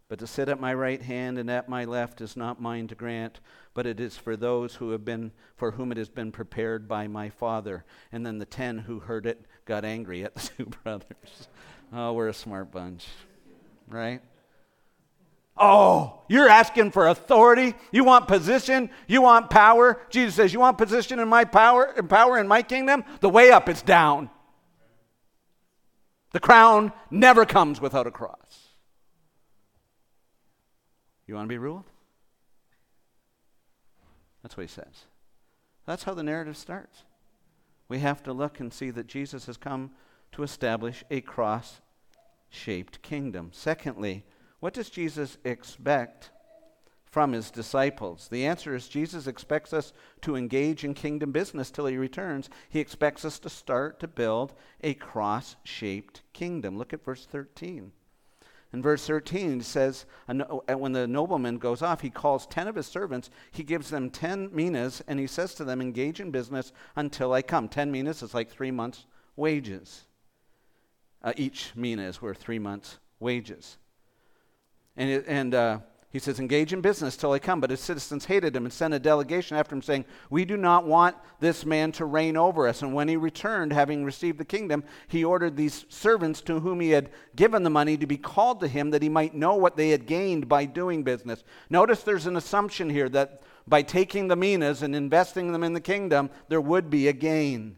But 0.09 0.17
to 0.19 0.27
sit 0.27 0.49
at 0.49 0.59
my 0.59 0.73
right 0.73 1.01
hand 1.01 1.37
and 1.37 1.51
at 1.51 1.69
my 1.69 1.85
left 1.85 2.19
is 2.19 2.35
not 2.35 2.59
mine 2.59 2.87
to 2.87 2.95
grant, 2.95 3.39
but 3.75 3.85
it 3.85 3.99
is 3.99 4.17
for 4.17 4.35
those 4.35 4.75
who 4.75 4.89
have 4.89 5.05
been 5.05 5.31
for 5.55 5.71
whom 5.71 5.91
it 5.91 5.97
has 5.97 6.09
been 6.09 6.31
prepared 6.31 6.87
by 6.87 7.07
my 7.07 7.29
Father. 7.29 7.85
And 8.11 8.25
then 8.25 8.39
the 8.39 8.45
ten 8.45 8.79
who 8.79 8.99
heard 8.99 9.27
it 9.27 9.45
got 9.65 9.85
angry 9.85 10.23
at 10.23 10.33
the 10.33 10.49
two 10.57 10.65
brothers. 10.65 11.47
Oh, 11.93 12.13
we're 12.13 12.29
a 12.29 12.33
smart 12.33 12.71
bunch. 12.71 13.07
Right? 13.87 14.21
Oh, 15.59 16.21
you're 16.29 16.47
asking 16.47 16.91
for 16.91 17.07
authority? 17.07 17.75
You 17.91 18.05
want 18.05 18.27
position? 18.27 18.89
You 19.07 19.21
want 19.21 19.49
power? 19.49 19.99
Jesus 20.09 20.35
says, 20.35 20.53
You 20.53 20.59
want 20.59 20.77
position 20.77 21.19
in 21.19 21.27
my 21.27 21.43
power 21.43 21.93
and 21.97 22.09
power 22.09 22.39
in 22.39 22.47
my 22.47 22.61
kingdom? 22.61 23.03
The 23.19 23.29
way 23.29 23.51
up 23.51 23.67
is 23.67 23.81
down. 23.81 24.29
The 26.31 26.39
crown 26.39 26.93
never 27.11 27.45
comes 27.45 27.81
without 27.81 28.07
a 28.07 28.11
cross. 28.11 28.69
You 31.27 31.35
want 31.35 31.45
to 31.45 31.53
be 31.53 31.57
ruled? 31.57 31.85
That's 34.41 34.55
what 34.55 34.63
he 34.63 34.67
says. 34.67 35.05
That's 35.85 36.03
how 36.03 36.13
the 36.13 36.23
narrative 36.23 36.55
starts. 36.55 37.03
We 37.87 37.99
have 37.99 38.23
to 38.23 38.33
look 38.33 38.59
and 38.59 38.71
see 38.71 38.91
that 38.91 39.07
Jesus 39.07 39.47
has 39.47 39.57
come 39.57 39.91
to 40.31 40.43
establish 40.43 41.03
a 41.09 41.21
cross 41.21 41.81
shaped 42.49 43.01
kingdom. 43.01 43.49
Secondly, 43.51 44.23
what 44.59 44.73
does 44.73 44.89
Jesus 44.89 45.37
expect 45.43 46.31
from 47.05 47.31
his 47.31 47.49
disciples? 47.49 48.27
The 48.29 48.45
answer 48.45 48.75
is 48.75 48.87
Jesus 48.87 49.27
expects 49.27 49.73
us 49.73 49.93
to 50.21 50.35
engage 50.35 50.83
in 50.83 50.93
kingdom 50.93 51.31
business 51.31 51.71
till 51.71 51.85
he 51.85 51.97
returns. 51.97 52.49
He 52.69 52.79
expects 52.79 53.23
us 53.23 53.39
to 53.39 53.49
start 53.49 53.99
to 53.99 54.07
build 54.07 54.53
a 54.81 54.93
cross 54.93 55.55
shaped 55.63 56.23
kingdom. 56.33 56.77
Look 56.77 56.93
at 56.93 57.03
verse 57.03 57.25
13. 57.25 57.91
In 58.71 58.83
verse 58.83 59.07
13, 59.07 59.61
it 59.61 59.63
says, 59.63 60.05
when 60.27 60.91
the 60.91 61.07
nobleman 61.07 61.57
goes 61.57 61.81
off, 61.81 62.01
he 62.01 62.11
calls 62.11 62.45
10 62.45 62.67
of 62.67 62.75
his 62.75 62.85
servants. 62.85 63.31
He 63.49 63.63
gives 63.63 63.89
them 63.89 64.11
10 64.11 64.53
minas, 64.53 65.01
and 65.07 65.19
he 65.19 65.25
says 65.25 65.55
to 65.55 65.63
them, 65.63 65.81
Engage 65.81 66.19
in 66.19 66.29
business 66.29 66.71
until 66.95 67.33
I 67.33 67.41
come. 67.41 67.67
10 67.67 67.91
minas 67.91 68.21
is 68.21 68.35
like 68.35 68.49
three 68.49 68.69
months' 68.69 69.07
wages. 69.35 70.05
Uh, 71.23 71.33
each 71.35 71.71
mina 71.75 72.03
is 72.03 72.21
worth 72.21 72.37
three 72.37 72.59
months' 72.59 72.99
wages. 73.19 73.79
And, 74.95 75.09
it, 75.09 75.25
and 75.27 75.55
uh, 75.55 75.79
he 76.11 76.17
says, 76.17 76.39
engage 76.39 76.73
in 76.73 76.81
business 76.81 77.15
till 77.15 77.33
I 77.33 77.39
come. 77.39 77.61
But 77.61 77.69
his 77.69 77.81
citizens 77.81 78.25
hated 78.25 78.55
him 78.55 78.65
and 78.65 78.73
sent 78.73 78.95
a 78.95 78.99
delegation 78.99 79.57
after 79.57 79.75
him, 79.75 79.81
saying, 79.83 80.05
We 80.31 80.43
do 80.43 80.57
not 80.57 80.85
want 80.85 81.15
this 81.39 81.65
man 81.65 81.91
to 81.93 82.05
reign 82.05 82.35
over 82.35 82.67
us. 82.67 82.81
And 82.81 82.95
when 82.95 83.07
he 83.07 83.15
returned, 83.15 83.71
having 83.71 84.03
received 84.03 84.39
the 84.39 84.45
kingdom, 84.45 84.83
he 85.07 85.23
ordered 85.23 85.55
these 85.55 85.85
servants 85.89 86.41
to 86.41 86.61
whom 86.61 86.79
he 86.79 86.89
had 86.89 87.11
given 87.35 87.61
the 87.61 87.69
money 87.69 87.95
to 87.97 88.07
be 88.07 88.17
called 88.17 88.59
to 88.61 88.67
him, 88.67 88.89
that 88.89 89.03
he 89.03 89.09
might 89.09 89.35
know 89.35 89.55
what 89.55 89.77
they 89.77 89.89
had 89.89 90.07
gained 90.07 90.49
by 90.49 90.65
doing 90.65 91.03
business. 91.03 91.43
Notice 91.69 92.01
there's 92.01 92.25
an 92.25 92.37
assumption 92.37 92.89
here 92.89 93.09
that 93.09 93.43
by 93.67 93.83
taking 93.83 94.27
the 94.27 94.35
minas 94.35 94.81
and 94.81 94.95
investing 94.95 95.51
them 95.51 95.63
in 95.63 95.73
the 95.73 95.79
kingdom, 95.79 96.31
there 96.47 96.61
would 96.61 96.89
be 96.89 97.07
a 97.07 97.13
gain. 97.13 97.75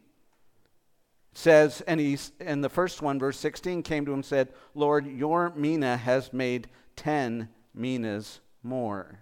Says, 1.34 1.82
and 1.82 2.00
he, 2.00 2.18
in 2.40 2.62
the 2.62 2.70
first 2.70 3.02
one, 3.02 3.20
verse 3.20 3.38
16, 3.38 3.84
came 3.84 4.06
to 4.06 4.12
him 4.12 4.20
and 4.20 4.26
said, 4.26 4.50
Lord, 4.74 5.06
your 5.06 5.52
mina 5.56 5.98
has 5.98 6.32
made 6.32 6.70
ten 6.96 7.50
minas 7.74 8.40
more. 8.64 9.20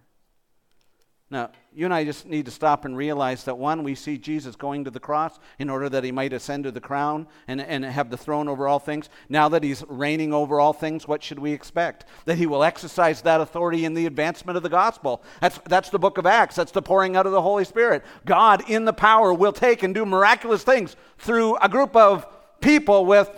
Now, 1.32 1.52
you 1.72 1.86
and 1.86 1.94
I 1.94 2.06
just 2.06 2.26
need 2.26 2.46
to 2.46 2.52
stop 2.52 2.86
and 2.86 2.98
realize 2.98 3.44
that 3.44 3.56
one, 3.56 3.84
we 3.84 3.94
see 3.94 4.18
Jesus 4.18 4.56
going 4.56 4.86
to 4.86 4.90
the 4.90 5.00
cross 5.00 5.38
in 5.60 5.70
order 5.70 5.88
that 5.88 6.04
he 6.04 6.12
might 6.12 6.34
ascend 6.34 6.64
to 6.64 6.72
the 6.72 6.82
crown 6.82 7.28
and, 7.48 7.62
and 7.62 7.86
have 7.86 8.10
the 8.10 8.18
throne 8.18 8.48
over 8.48 8.68
all 8.68 8.80
things. 8.80 9.10
Now 9.30 9.48
that 9.50 9.64
he's 9.64 9.84
reigning 9.88 10.34
over 10.34 10.60
all 10.60 10.74
things, 10.74 11.08
what 11.08 11.22
should 11.22 11.38
we 11.38 11.52
expect? 11.52 12.06
That 12.26 12.40
he 12.40 12.48
will 12.48 12.64
exercise 12.64 13.22
that 13.22 13.42
authority 13.42 13.86
in 13.86 13.94
the 13.94 14.08
advancement 14.08 14.58
of 14.58 14.64
the 14.64 14.70
gospel. 14.70 15.22
That's, 15.40 15.60
that's 15.66 15.92
the 15.92 16.00
book 16.00 16.18
of 16.18 16.26
Acts. 16.26 16.56
That's 16.56 16.72
the 16.72 16.82
pouring 16.82 17.16
out 17.16 17.28
of 17.28 17.32
the 17.32 17.44
Holy 17.44 17.66
Spirit. 17.66 18.04
God, 18.26 18.68
in 18.68 18.86
the 18.86 18.94
power, 18.94 19.32
will 19.32 19.54
take 19.54 19.84
and 19.84 19.94
do 19.94 20.08
miraculous 20.08 20.64
things 20.64 20.96
through 21.20 21.58
a 21.58 21.70
group 21.70 21.96
of 21.96 22.26
people 22.60 23.06
with 23.06 23.30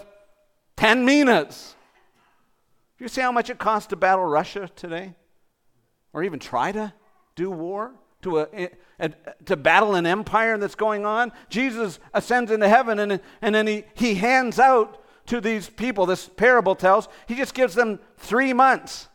10 0.77 1.03
minas. 1.03 1.75
You 3.01 3.07
see 3.07 3.21
how 3.21 3.31
much 3.31 3.49
it 3.49 3.57
costs 3.57 3.87
to 3.87 3.95
battle 3.95 4.23
Russia 4.23 4.69
today? 4.75 5.15
Or 6.13 6.23
even 6.23 6.37
try 6.37 6.71
to 6.71 6.93
do 7.35 7.49
war? 7.49 7.95
To, 8.21 8.41
a, 8.41 8.69
a, 8.99 9.09
to 9.45 9.55
battle 9.55 9.95
an 9.95 10.05
empire 10.05 10.59
that's 10.59 10.75
going 10.75 11.03
on? 11.03 11.31
Jesus 11.49 11.99
ascends 12.13 12.51
into 12.51 12.69
heaven 12.69 12.99
and, 12.99 13.19
and 13.41 13.55
then 13.55 13.65
he, 13.65 13.85
he 13.95 14.13
hands 14.13 14.59
out 14.59 15.03
to 15.25 15.41
these 15.41 15.67
people, 15.67 16.05
this 16.05 16.29
parable 16.29 16.75
tells, 16.75 17.07
he 17.27 17.33
just 17.33 17.55
gives 17.55 17.73
them 17.73 17.99
three 18.17 18.53
months. 18.53 19.07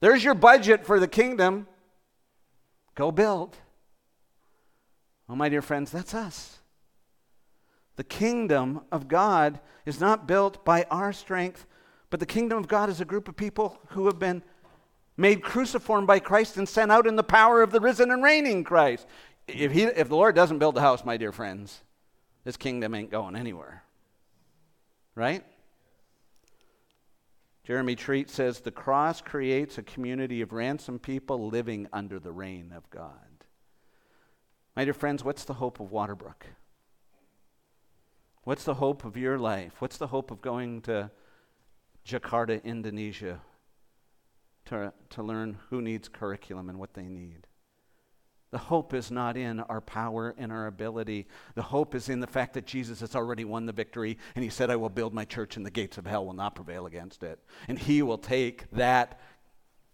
There's 0.00 0.24
your 0.24 0.34
budget 0.34 0.86
for 0.86 0.98
the 0.98 1.08
kingdom. 1.08 1.66
Go 2.94 3.12
build. 3.12 3.54
Oh, 5.28 5.36
my 5.36 5.50
dear 5.50 5.60
friends, 5.60 5.90
that's 5.90 6.14
us. 6.14 6.60
The 7.96 8.04
kingdom 8.04 8.80
of 8.90 9.08
God 9.08 9.60
is 9.84 10.00
not 10.00 10.26
built 10.26 10.64
by 10.64 10.84
our 10.84 11.12
strength, 11.12 11.66
but 12.10 12.20
the 12.20 12.26
kingdom 12.26 12.58
of 12.58 12.68
God 12.68 12.88
is 12.88 13.00
a 13.00 13.04
group 13.04 13.28
of 13.28 13.36
people 13.36 13.78
who 13.88 14.06
have 14.06 14.18
been 14.18 14.42
made 15.16 15.42
cruciform 15.42 16.06
by 16.06 16.18
Christ 16.20 16.56
and 16.56 16.68
sent 16.68 16.90
out 16.90 17.06
in 17.06 17.16
the 17.16 17.22
power 17.22 17.62
of 17.62 17.72
the 17.72 17.80
risen 17.80 18.10
and 18.10 18.22
reigning 18.22 18.64
Christ. 18.64 19.06
If, 19.46 19.72
he, 19.72 19.82
if 19.84 20.08
the 20.08 20.16
Lord 20.16 20.34
doesn't 20.34 20.58
build 20.58 20.74
the 20.74 20.80
house, 20.80 21.04
my 21.04 21.16
dear 21.16 21.32
friends, 21.32 21.82
this 22.44 22.56
kingdom 22.56 22.94
ain't 22.94 23.10
going 23.10 23.36
anywhere. 23.36 23.82
Right? 25.14 25.44
Jeremy 27.64 27.96
Treat 27.96 28.30
says 28.30 28.60
the 28.60 28.70
cross 28.70 29.20
creates 29.20 29.76
a 29.76 29.82
community 29.82 30.40
of 30.40 30.52
ransomed 30.52 31.02
people 31.02 31.48
living 31.48 31.88
under 31.92 32.18
the 32.18 32.32
reign 32.32 32.72
of 32.74 32.88
God. 32.88 33.12
My 34.74 34.84
dear 34.84 34.94
friends, 34.94 35.24
what's 35.24 35.44
the 35.44 35.54
hope 35.54 35.80
of 35.80 35.88
Waterbrook? 35.88 36.44
What's 38.44 38.64
the 38.64 38.74
hope 38.74 39.04
of 39.04 39.16
your 39.16 39.38
life? 39.38 39.72
What's 39.80 39.98
the 39.98 40.06
hope 40.06 40.30
of 40.30 40.40
going 40.40 40.80
to 40.82 41.10
Jakarta, 42.08 42.62
Indonesia, 42.64 43.40
to, 44.64 44.92
to 45.10 45.22
learn 45.22 45.58
who 45.68 45.82
needs 45.82 46.08
curriculum 46.08 46.68
and 46.70 46.78
what 46.78 46.94
they 46.94 47.06
need. 47.06 47.46
The 48.50 48.58
hope 48.58 48.94
is 48.94 49.10
not 49.10 49.36
in 49.36 49.60
our 49.60 49.82
power 49.82 50.34
and 50.38 50.50
our 50.50 50.68
ability. 50.68 51.26
The 51.54 51.62
hope 51.62 51.94
is 51.94 52.08
in 52.08 52.20
the 52.20 52.26
fact 52.26 52.54
that 52.54 52.66
Jesus 52.66 53.00
has 53.00 53.14
already 53.14 53.44
won 53.44 53.66
the 53.66 53.72
victory, 53.72 54.16
and 54.34 54.42
He 54.42 54.48
said, 54.48 54.70
I 54.70 54.76
will 54.76 54.88
build 54.88 55.12
my 55.12 55.26
church, 55.26 55.58
and 55.58 55.66
the 55.66 55.70
gates 55.70 55.98
of 55.98 56.06
hell 56.06 56.24
will 56.24 56.32
not 56.32 56.54
prevail 56.54 56.86
against 56.86 57.22
it. 57.22 57.38
And 57.68 57.78
He 57.78 58.00
will 58.00 58.16
take 58.16 58.70
that 58.72 59.20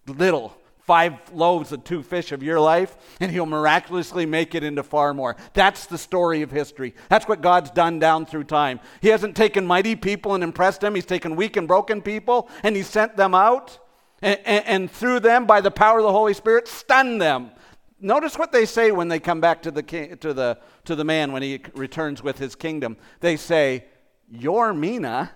little 0.07 0.57
five 0.85 1.15
loaves 1.33 1.73
and 1.73 1.85
two 1.85 2.03
fish 2.03 2.31
of 2.31 2.43
your 2.43 2.61
life, 2.61 2.97
and 3.21 3.31
he'll 3.31 3.47
miraculously 3.47 4.27
make 4.27 4.55
it 4.55 4.63
into 4.63 4.83
far 4.83 5.15
more. 5.15 5.37
That's 5.55 5.87
the 5.87 5.99
story 5.99 6.43
of 6.43 6.51
history. 6.51 6.95
That's 7.09 7.27
what 7.27 7.41
God's 7.41 7.71
done 7.71 7.99
down 7.99 8.27
through 8.27 8.45
time. 8.45 8.81
He 9.01 9.09
hasn't 9.09 9.37
taken 9.37 9.67
mighty 9.67 9.97
people 9.97 10.35
and 10.35 10.45
impressed 10.45 10.83
them, 10.83 10.95
He's 10.95 11.07
taken 11.07 11.37
weak 11.37 11.57
and 11.57 11.67
broken 11.67 12.03
people, 12.03 12.49
and 12.63 12.77
He 12.77 12.83
sent 12.83 13.17
them 13.17 13.35
out, 13.35 13.79
and, 14.21 14.39
and, 14.45 14.67
and 14.67 14.91
through 14.91 15.21
them, 15.21 15.47
by 15.47 15.61
the 15.61 15.71
power 15.71 15.99
of 15.99 16.05
the 16.05 16.13
Holy 16.13 16.35
Spirit, 16.35 16.69
stunned 16.69 17.21
them. 17.21 17.51
Notice 17.99 18.39
what 18.39 18.53
they 18.53 18.67
say 18.67 18.91
when 18.91 19.09
they 19.09 19.19
come 19.19 19.41
back 19.41 19.63
to 19.63 19.71
the, 19.71 19.83
king, 19.83 20.19
to, 20.19 20.35
the, 20.35 20.59
to 20.85 20.95
the 20.95 21.05
man 21.05 21.33
when 21.33 21.43
he 21.43 21.63
returns 21.75 22.23
with 22.23 22.39
his 22.39 22.55
kingdom. 22.55 22.99
They 23.21 23.37
say, 23.37 23.87
Your 24.31 24.75
mina 24.75 25.33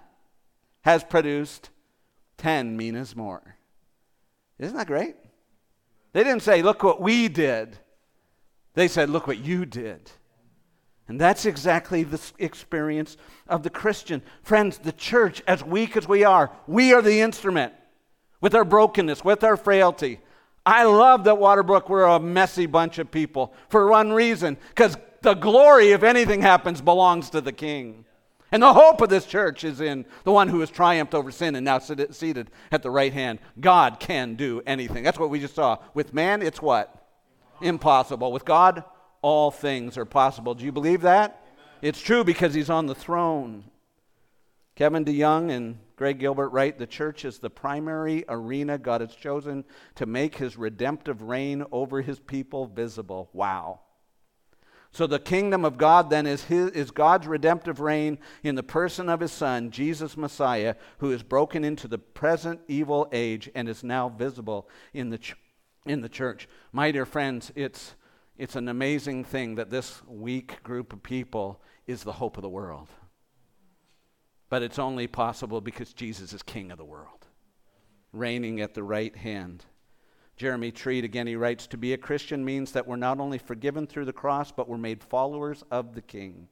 has 0.83 1.03
produced 1.05 1.71
10 2.37 2.77
minas 2.77 3.17
more. 3.17 3.57
Isn't 4.59 4.77
that 4.77 4.87
great? 4.87 5.17
They 6.19 6.25
didn't 6.25 6.43
say, 6.43 6.63
Look 6.63 6.83
what 6.83 7.01
we 7.01 7.29
did. 7.29 7.79
They 8.75 8.89
said, 8.89 9.09
Look 9.09 9.29
what 9.29 9.39
you 9.39 9.65
did. 9.65 10.11
And 11.07 11.21
that's 11.21 11.47
exactly 11.47 12.03
the 12.03 12.21
experience 12.41 13.17
of 13.47 13.63
the 13.63 13.71
Christian. 13.71 14.23
Friends, 14.43 14.79
the 14.79 14.91
church, 14.91 15.41
as 15.47 15.63
weak 15.63 15.97
as 15.97 16.09
we 16.09 16.25
are, 16.25 16.51
we 16.67 16.93
are 16.93 17.03
the 17.03 17.21
instrument 17.21 17.73
with 18.41 18.57
our 18.57 18.65
brokenness, 18.65 19.25
with 19.25 19.45
our 19.45 19.57
frailty. 19.57 20.19
I 20.67 20.83
love 20.87 21.23
that 21.23 21.37
Waterbrook, 21.37 21.89
we're 21.89 22.03
a 22.03 22.19
messy 22.19 22.67
bunch 22.67 22.99
of 22.99 23.13
people 23.13 23.55
for 23.69 23.87
one 23.87 24.11
reason 24.11 24.57
because 24.71 24.97
the 25.23 25.35
glory, 25.35 25.93
if 25.93 26.03
anything 26.03 26.43
happens, 26.43 26.81
belongs 26.81 27.31
to 27.31 27.41
the 27.41 27.53
King. 27.53 28.05
And 28.51 28.63
the 28.63 28.73
hope 28.73 29.01
of 29.01 29.11
this 29.11 29.27
church 29.27 29.63
is 29.63 29.81
in 29.81 30.07
the 30.25 30.33
one 30.33 30.49
who 30.49 30.61
has 30.61 30.71
triumphed 30.71 31.15
over 31.15 31.31
sin 31.31 31.55
and 31.55 31.65
now 31.65 31.79
seated 31.79 32.51
at 32.73 32.83
the 32.83 32.91
right 32.91 33.13
hand. 33.13 33.41
God 33.61 34.01
can 34.01 34.37
do 34.37 34.63
anything. 34.67 35.05
That's 35.05 35.19
what 35.19 35.31
we 35.31 35.41
just 35.41 35.55
saw. 35.55 35.79
With 35.93 36.15
man, 36.15 36.41
it's 36.41 36.63
what? 36.63 37.07
Impossible. 37.61 38.33
With 38.33 38.45
God, 38.45 38.85
all 39.21 39.51
things 39.51 39.99
are 39.99 40.07
possible. 40.07 40.55
Do 40.55 40.65
you 40.65 40.73
believe 40.73 41.03
that? 41.03 41.31
Amen. 41.31 41.69
It's 41.83 42.01
true 42.01 42.25
because 42.25 42.55
he's 42.55 42.71
on 42.71 42.87
the 42.87 42.95
throne. 42.95 43.65
Kevin 44.77 45.05
DeYoung 45.05 45.51
and 45.51 45.79
Greg 45.97 46.21
Gilbert 46.21 46.51
write 46.51 46.79
the 46.79 46.87
church 46.87 47.25
is 47.25 47.41
the 47.41 47.51
primary 47.51 48.25
arena 48.29 48.79
God 48.79 49.01
has 49.01 49.15
chosen 49.15 49.65
to 49.97 50.07
make 50.07 50.37
his 50.37 50.57
redemptive 50.57 51.21
reign 51.21 51.65
over 51.73 52.01
his 52.01 52.21
people 52.21 52.67
visible. 52.67 53.29
Wow. 53.33 53.81
So 54.90 55.07
the 55.07 55.18
kingdom 55.18 55.64
of 55.64 55.77
God 55.77 56.11
then 56.11 56.27
is, 56.27 56.44
his, 56.44 56.70
is 56.70 56.90
God's 56.90 57.27
redemptive 57.27 57.79
reign 57.79 58.18
in 58.42 58.55
the 58.55 58.62
person 58.62 59.09
of 59.09 59.20
his 59.20 59.33
son, 59.33 59.70
Jesus 59.70 60.16
Messiah, 60.16 60.74
who 60.98 61.12
is 61.12 61.22
broken 61.22 61.62
into 61.62 61.87
the 61.87 61.98
present 61.98 62.61
evil 62.68 63.09
age 63.12 63.51
and 63.55 63.68
is 63.68 63.85
now 63.85 64.09
visible 64.09 64.68
in 64.94 65.11
the, 65.11 65.18
ch- 65.18 65.37
in 65.85 66.01
the 66.01 66.09
church. 66.09 66.48
My 66.72 66.90
dear 66.90 67.07
friends, 67.07 67.53
it's 67.55 67.94
it's 68.38 68.55
an 68.55 68.68
amazing 68.68 69.24
thing 69.24 69.57
that 69.57 69.68
this 69.68 70.01
weak 70.07 70.62
group 70.62 70.92
of 70.92 71.03
people 71.03 71.61
is 71.88 72.05
the 72.05 72.12
hope 72.12 72.37
of 72.37 72.42
the 72.42 72.48
world. 72.48 72.88
But 74.48 74.62
it's 74.62 74.79
only 74.79 75.09
possible 75.09 75.61
because 75.61 75.92
Jesus 75.92 76.33
is 76.33 76.42
King 76.44 76.70
of 76.70 76.79
the 76.79 76.85
world, 76.85 77.27
reigning 78.12 78.61
at 78.61 78.74
the 78.74 78.85
right 78.85 79.14
hand. 79.14 79.64
Jeremy 80.38 80.70
Treat, 80.70 81.05
again, 81.05 81.27
he 81.27 81.35
writes 81.35 81.66
To 81.66 81.77
be 81.77 81.92
a 81.92 81.98
Christian 81.98 82.44
means 82.44 82.70
that 82.70 82.87
we're 82.87 82.94
not 82.94 83.18
only 83.18 83.38
forgiven 83.38 83.88
through 83.88 84.05
the 84.05 84.12
cross, 84.12 84.53
but 84.53 84.68
we're 84.68 84.79
made 84.79 85.03
followers 85.03 85.64
of 85.68 85.96
the 85.96 86.01
King. 86.01 86.46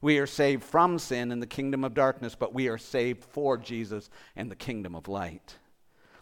We 0.00 0.18
are 0.18 0.28
saved 0.28 0.62
from 0.62 1.00
sin 1.00 1.32
and 1.32 1.42
the 1.42 1.46
kingdom 1.46 1.82
of 1.82 1.92
darkness, 1.92 2.36
but 2.36 2.54
we 2.54 2.68
are 2.68 2.78
saved 2.78 3.24
for 3.24 3.58
Jesus 3.58 4.10
and 4.36 4.48
the 4.48 4.54
kingdom 4.54 4.94
of 4.94 5.08
light. 5.08 5.56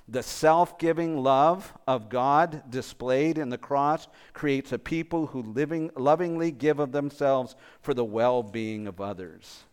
The 0.08 0.22
self 0.22 0.78
giving 0.78 1.22
love 1.22 1.74
of 1.86 2.08
God 2.08 2.62
displayed 2.70 3.36
in 3.36 3.50
the 3.50 3.58
cross 3.58 4.08
creates 4.32 4.72
a 4.72 4.78
people 4.78 5.26
who 5.26 5.42
living, 5.42 5.90
lovingly 5.96 6.52
give 6.52 6.78
of 6.78 6.92
themselves 6.92 7.54
for 7.82 7.92
the 7.92 8.04
well 8.04 8.42
being 8.42 8.86
of 8.86 9.02
others. 9.02 9.64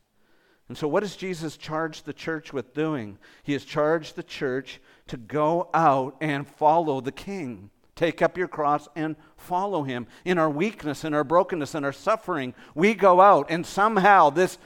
And 0.67 0.77
so, 0.77 0.87
what 0.87 1.01
does 1.01 1.17
Jesus 1.17 1.57
charge 1.57 2.03
the 2.03 2.13
church 2.13 2.53
with 2.53 2.73
doing? 2.73 3.17
He 3.43 3.51
has 3.53 3.65
charged 3.65 4.15
the 4.15 4.23
church 4.23 4.79
to 5.07 5.17
go 5.17 5.69
out 5.73 6.15
and 6.21 6.47
follow 6.47 7.01
the 7.01 7.11
King. 7.11 7.69
Take 7.95 8.21
up 8.21 8.37
your 8.37 8.47
cross 8.47 8.87
and 8.95 9.15
follow 9.37 9.83
him. 9.83 10.07
In 10.25 10.37
our 10.37 10.49
weakness, 10.49 11.03
in 11.03 11.13
our 11.13 11.23
brokenness, 11.23 11.75
in 11.75 11.83
our 11.83 11.91
suffering, 11.91 12.53
we 12.73 12.93
go 12.93 13.21
out 13.21 13.47
and 13.49 13.65
somehow 13.65 14.29
this, 14.29 14.57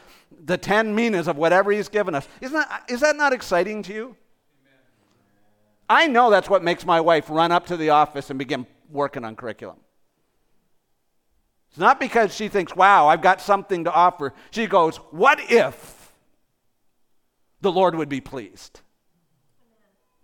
the 0.44 0.58
10 0.58 0.96
minas 0.96 1.28
of 1.28 1.36
whatever 1.36 1.72
he's 1.72 1.90
given 1.90 2.16
us, 2.16 2.28
is 2.40 2.52
that, 2.52 2.86
is 2.88 3.02
that 3.02 3.16
not 3.16 3.34
exciting 3.34 3.84
to 3.84 3.94
you? 3.94 4.16
I 5.90 6.08
know 6.08 6.30
that's 6.30 6.50
what 6.50 6.64
makes 6.64 6.86
my 6.86 7.02
wife 7.02 7.30
run 7.30 7.52
up 7.52 7.68
to 7.68 7.78
the 7.78 7.90
office 7.90 8.30
and 8.30 8.40
begin 8.40 8.66
working 8.90 9.24
on 9.26 9.36
curriculum. 9.36 9.78
It's 11.70 11.80
not 11.80 12.00
because 12.00 12.34
she 12.34 12.48
thinks, 12.48 12.74
wow, 12.74 13.10
I've 13.10 13.22
got 13.22 13.42
something 13.42 13.84
to 13.84 13.92
offer. 13.92 14.34
She 14.52 14.66
goes, 14.66 14.96
what 15.12 15.52
if 15.52 16.14
the 17.60 17.72
Lord 17.72 17.96
would 17.96 18.08
be 18.08 18.22
pleased? 18.22 18.80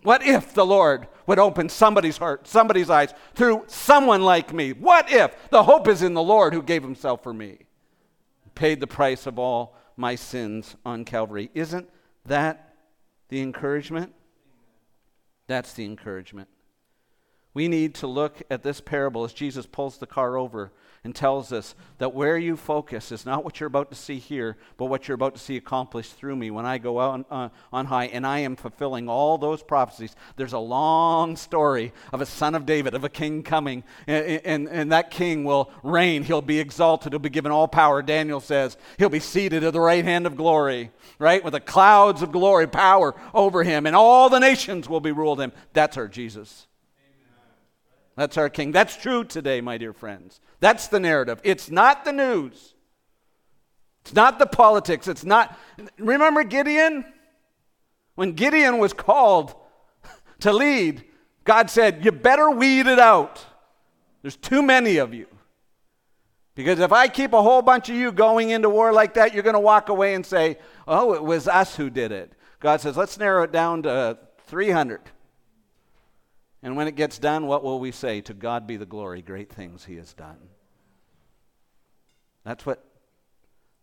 What 0.03 0.23
if 0.23 0.53
the 0.53 0.65
Lord 0.65 1.07
would 1.27 1.39
open 1.39 1.69
somebody's 1.69 2.17
heart, 2.17 2.47
somebody's 2.47 2.89
eyes 2.89 3.13
through 3.35 3.65
someone 3.67 4.21
like 4.23 4.53
me? 4.53 4.73
What 4.73 5.11
if 5.11 5.49
the 5.49 5.63
hope 5.63 5.87
is 5.87 6.01
in 6.01 6.13
the 6.13 6.23
Lord 6.23 6.53
who 6.53 6.63
gave 6.63 6.81
himself 6.83 7.21
for 7.23 7.33
me, 7.33 7.59
paid 8.55 8.79
the 8.79 8.87
price 8.87 9.27
of 9.27 9.37
all 9.37 9.75
my 9.95 10.15
sins 10.15 10.75
on 10.85 11.05
Calvary? 11.05 11.51
Isn't 11.53 11.89
that 12.25 12.75
the 13.29 13.41
encouragement? 13.41 14.13
That's 15.47 15.73
the 15.73 15.85
encouragement. 15.85 16.49
We 17.53 17.67
need 17.67 17.95
to 17.95 18.07
look 18.07 18.41
at 18.49 18.63
this 18.63 18.81
parable 18.81 19.23
as 19.23 19.33
Jesus 19.33 19.65
pulls 19.65 19.97
the 19.97 20.07
car 20.07 20.37
over 20.37 20.71
and 21.03 21.15
tells 21.15 21.51
us 21.51 21.73
that 21.97 22.13
where 22.13 22.37
you 22.37 22.55
focus 22.55 23.11
is 23.11 23.25
not 23.25 23.43
what 23.43 23.59
you're 23.59 23.67
about 23.67 23.89
to 23.89 23.97
see 23.97 24.19
here, 24.19 24.55
but 24.77 24.85
what 24.85 25.07
you're 25.07 25.15
about 25.15 25.33
to 25.33 25.41
see 25.41 25.57
accomplished 25.57 26.13
through 26.13 26.35
me 26.35 26.51
when 26.51 26.63
I 26.63 26.77
go 26.77 26.99
out 26.99 27.25
on, 27.31 27.45
uh, 27.45 27.49
on 27.73 27.85
high 27.87 28.05
and 28.05 28.25
I 28.25 28.39
am 28.39 28.55
fulfilling 28.55 29.09
all 29.09 29.39
those 29.39 29.63
prophecies. 29.63 30.15
There's 30.35 30.53
a 30.53 30.59
long 30.59 31.35
story 31.37 31.91
of 32.13 32.21
a 32.21 32.25
son 32.27 32.53
of 32.53 32.67
David, 32.67 32.93
of 32.93 33.03
a 33.03 33.09
king 33.09 33.41
coming, 33.41 33.83
and, 34.05 34.41
and, 34.45 34.69
and 34.69 34.91
that 34.91 35.09
king 35.09 35.43
will 35.43 35.71
reign. 35.81 36.21
He'll 36.21 36.43
be 36.43 36.59
exalted, 36.59 37.13
he'll 37.13 37.19
be 37.19 37.29
given 37.29 37.51
all 37.51 37.67
power. 37.67 38.03
Daniel 38.03 38.39
says 38.39 38.77
he'll 38.99 39.09
be 39.09 39.19
seated 39.19 39.63
at 39.63 39.73
the 39.73 39.81
right 39.81 40.05
hand 40.05 40.27
of 40.27 40.35
glory, 40.35 40.91
right? 41.17 41.43
With 41.43 41.53
the 41.53 41.59
clouds 41.59 42.21
of 42.21 42.31
glory, 42.31 42.67
power 42.67 43.15
over 43.33 43.63
him, 43.63 43.87
and 43.87 43.95
all 43.95 44.29
the 44.29 44.39
nations 44.39 44.87
will 44.87 45.01
be 45.01 45.11
ruled 45.11 45.41
him. 45.41 45.51
That's 45.73 45.97
our 45.97 46.07
Jesus. 46.07 46.67
That's 48.21 48.37
our 48.37 48.49
king. 48.49 48.71
That's 48.71 48.95
true 48.95 49.23
today, 49.23 49.61
my 49.61 49.79
dear 49.79 49.93
friends. 49.93 50.41
That's 50.59 50.89
the 50.89 50.99
narrative. 50.99 51.41
It's 51.43 51.71
not 51.71 52.05
the 52.05 52.13
news. 52.13 52.75
It's 54.01 54.13
not 54.13 54.37
the 54.37 54.45
politics. 54.45 55.07
It's 55.07 55.23
not. 55.23 55.57
Remember 55.97 56.43
Gideon? 56.43 57.03
When 58.13 58.33
Gideon 58.33 58.77
was 58.77 58.93
called 58.93 59.55
to 60.41 60.53
lead, 60.53 61.03
God 61.45 61.71
said, 61.71 62.05
You 62.05 62.11
better 62.11 62.51
weed 62.51 62.85
it 62.85 62.99
out. 62.99 63.43
There's 64.21 64.35
too 64.35 64.61
many 64.61 64.97
of 64.97 65.15
you. 65.15 65.25
Because 66.53 66.79
if 66.79 66.91
I 66.91 67.07
keep 67.07 67.33
a 67.33 67.41
whole 67.41 67.63
bunch 67.63 67.89
of 67.89 67.95
you 67.95 68.11
going 68.11 68.51
into 68.51 68.69
war 68.69 68.93
like 68.93 69.15
that, 69.15 69.33
you're 69.33 69.41
going 69.41 69.55
to 69.55 69.59
walk 69.59 69.89
away 69.89 70.13
and 70.13 70.23
say, 70.23 70.59
Oh, 70.87 71.15
it 71.15 71.23
was 71.23 71.47
us 71.47 71.75
who 71.75 71.89
did 71.89 72.11
it. 72.11 72.33
God 72.59 72.81
says, 72.81 72.95
Let's 72.95 73.17
narrow 73.17 73.41
it 73.41 73.51
down 73.51 73.81
to 73.81 74.19
300. 74.45 75.01
And 76.63 76.75
when 76.75 76.87
it 76.87 76.95
gets 76.95 77.17
done, 77.17 77.47
what 77.47 77.63
will 77.63 77.79
we 77.79 77.91
say? 77.91 78.21
To 78.21 78.33
God 78.33 78.67
be 78.67 78.77
the 78.77 78.85
glory, 78.85 79.21
great 79.21 79.51
things 79.51 79.85
he 79.85 79.95
has 79.95 80.13
done. 80.13 80.37
That's 82.43 82.65
what 82.65 82.83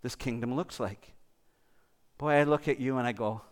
this 0.02 0.14
kingdom 0.14 0.54
looks 0.54 0.78
like. 0.78 1.12
Boy, 2.18 2.32
I 2.32 2.44
look 2.44 2.68
at 2.68 2.78
you 2.78 2.98
and 2.98 3.06
I 3.06 3.12
go, 3.12 3.42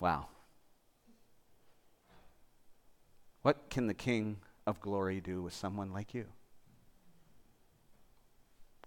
wow. 0.00 0.26
What 3.42 3.68
can 3.68 3.86
the 3.86 3.94
King 3.94 4.38
of 4.66 4.80
glory 4.80 5.20
do 5.20 5.42
with 5.42 5.52
someone 5.52 5.92
like 5.92 6.14
you? 6.14 6.26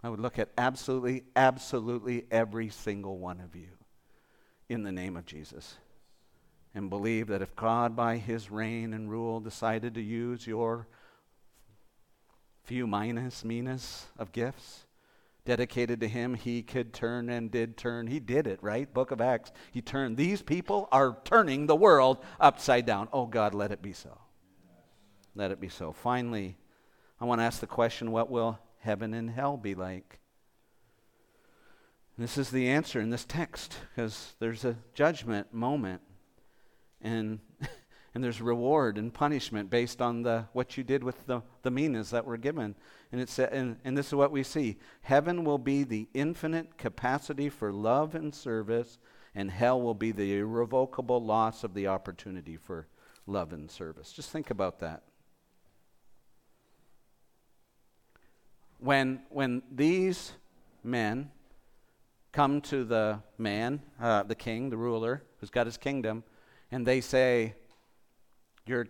I 0.04 0.10
would 0.10 0.20
look 0.20 0.40
at 0.40 0.50
absolutely, 0.58 1.24
absolutely 1.36 2.26
every 2.32 2.70
single 2.70 3.18
one 3.18 3.42
of 3.42 3.56
you 3.56 3.70
in 4.70 4.84
the 4.84 4.92
name 4.92 5.18
of 5.18 5.26
Jesus 5.26 5.78
and 6.78 6.92
believe 6.92 7.28
that 7.28 7.42
if 7.42 7.56
God, 7.56 7.96
by 7.96 8.18
his 8.18 8.52
reign 8.52 8.94
and 8.94 9.10
rule, 9.10 9.40
decided 9.40 9.96
to 9.96 10.02
use 10.02 10.46
your 10.46 10.88
few 12.64 12.86
minus 12.86 13.44
minas 13.44 14.06
of 14.20 14.32
gifts 14.32 14.86
dedicated 15.44 16.02
to 16.02 16.08
him, 16.08 16.36
he 16.36 16.62
could 16.62 16.94
turn 16.94 17.30
and 17.30 17.50
did 17.50 17.78
turn. 17.78 18.06
He 18.06 18.20
did 18.20 18.46
it, 18.46 18.62
right? 18.62 18.94
Book 18.94 19.12
of 19.12 19.22
Acts. 19.22 19.52
He 19.72 19.82
turned. 19.82 20.18
These 20.18 20.42
people 20.44 20.88
are 20.92 21.18
turning 21.24 21.66
the 21.66 21.76
world 21.76 22.24
upside 22.40 22.86
down. 22.86 23.08
Oh, 23.12 23.26
God, 23.26 23.56
let 23.56 23.72
it 23.72 23.82
be 23.82 23.94
so. 23.94 24.16
Let 25.34 25.52
it 25.52 25.60
be 25.60 25.70
so. 25.70 25.94
Finally, 25.94 26.58
I 27.20 27.26
want 27.26 27.40
to 27.40 27.46
ask 27.46 27.60
the 27.60 27.66
question 27.68 28.12
what 28.12 28.30
will 28.30 28.60
heaven 28.82 29.14
and 29.14 29.32
hell 29.32 29.58
be 29.58 29.74
like? 29.74 30.20
This 32.20 32.38
is 32.38 32.52
the 32.52 32.68
answer 32.70 33.00
in 33.00 33.10
this 33.10 33.26
text 33.26 33.78
because 33.96 34.36
there's 34.40 34.66
a 34.66 34.76
judgment 34.94 35.54
moment 35.54 36.02
and 37.02 37.40
and 38.18 38.24
there's 38.24 38.42
reward 38.42 38.98
and 38.98 39.14
punishment 39.14 39.70
based 39.70 40.02
on 40.02 40.24
the 40.24 40.46
what 40.54 40.76
you 40.76 40.84
did 40.84 41.04
with 41.04 41.28
the, 41.28 41.42
the 41.62 41.70
minas 41.70 42.10
that 42.10 42.26
were 42.26 42.36
given. 42.36 42.74
And 43.12 43.22
it's 43.22 43.38
and, 43.38 43.78
and 43.86 43.96
this 43.96 44.08
is 44.08 44.16
what 44.16 44.32
we 44.32 44.42
see. 44.42 44.78
Heaven 45.02 45.44
will 45.44 45.60
be 45.60 45.84
the 45.84 46.08
infinite 46.16 46.80
capacity 46.80 47.50
for 47.50 47.72
love 47.72 48.16
and 48.16 48.34
service, 48.34 48.98
and 49.36 49.52
hell 49.52 49.80
will 49.80 49.94
be 49.94 50.12
the 50.12 50.36
irrevocable 50.36 51.24
loss 51.24 51.64
of 51.64 51.76
the 51.76 51.86
opportunity 51.86 52.58
for 52.58 52.88
love 53.28 53.54
and 53.54 53.70
service. 53.70 54.12
Just 54.12 54.32
think 54.32 54.50
about 54.50 54.80
that. 54.80 55.04
When 58.80 59.22
when 59.30 59.62
these 59.72 60.34
men 60.84 61.30
come 62.32 62.62
to 62.62 62.84
the 62.84 63.20
man, 63.38 63.84
uh, 64.02 64.24
the 64.24 64.34
king, 64.34 64.72
the 64.72 64.78
ruler, 64.78 65.24
who's 65.40 65.52
got 65.52 65.68
his 65.68 65.78
kingdom, 65.78 66.24
and 66.72 66.86
they 66.86 67.02
say, 67.02 67.56
You're, 68.66 68.88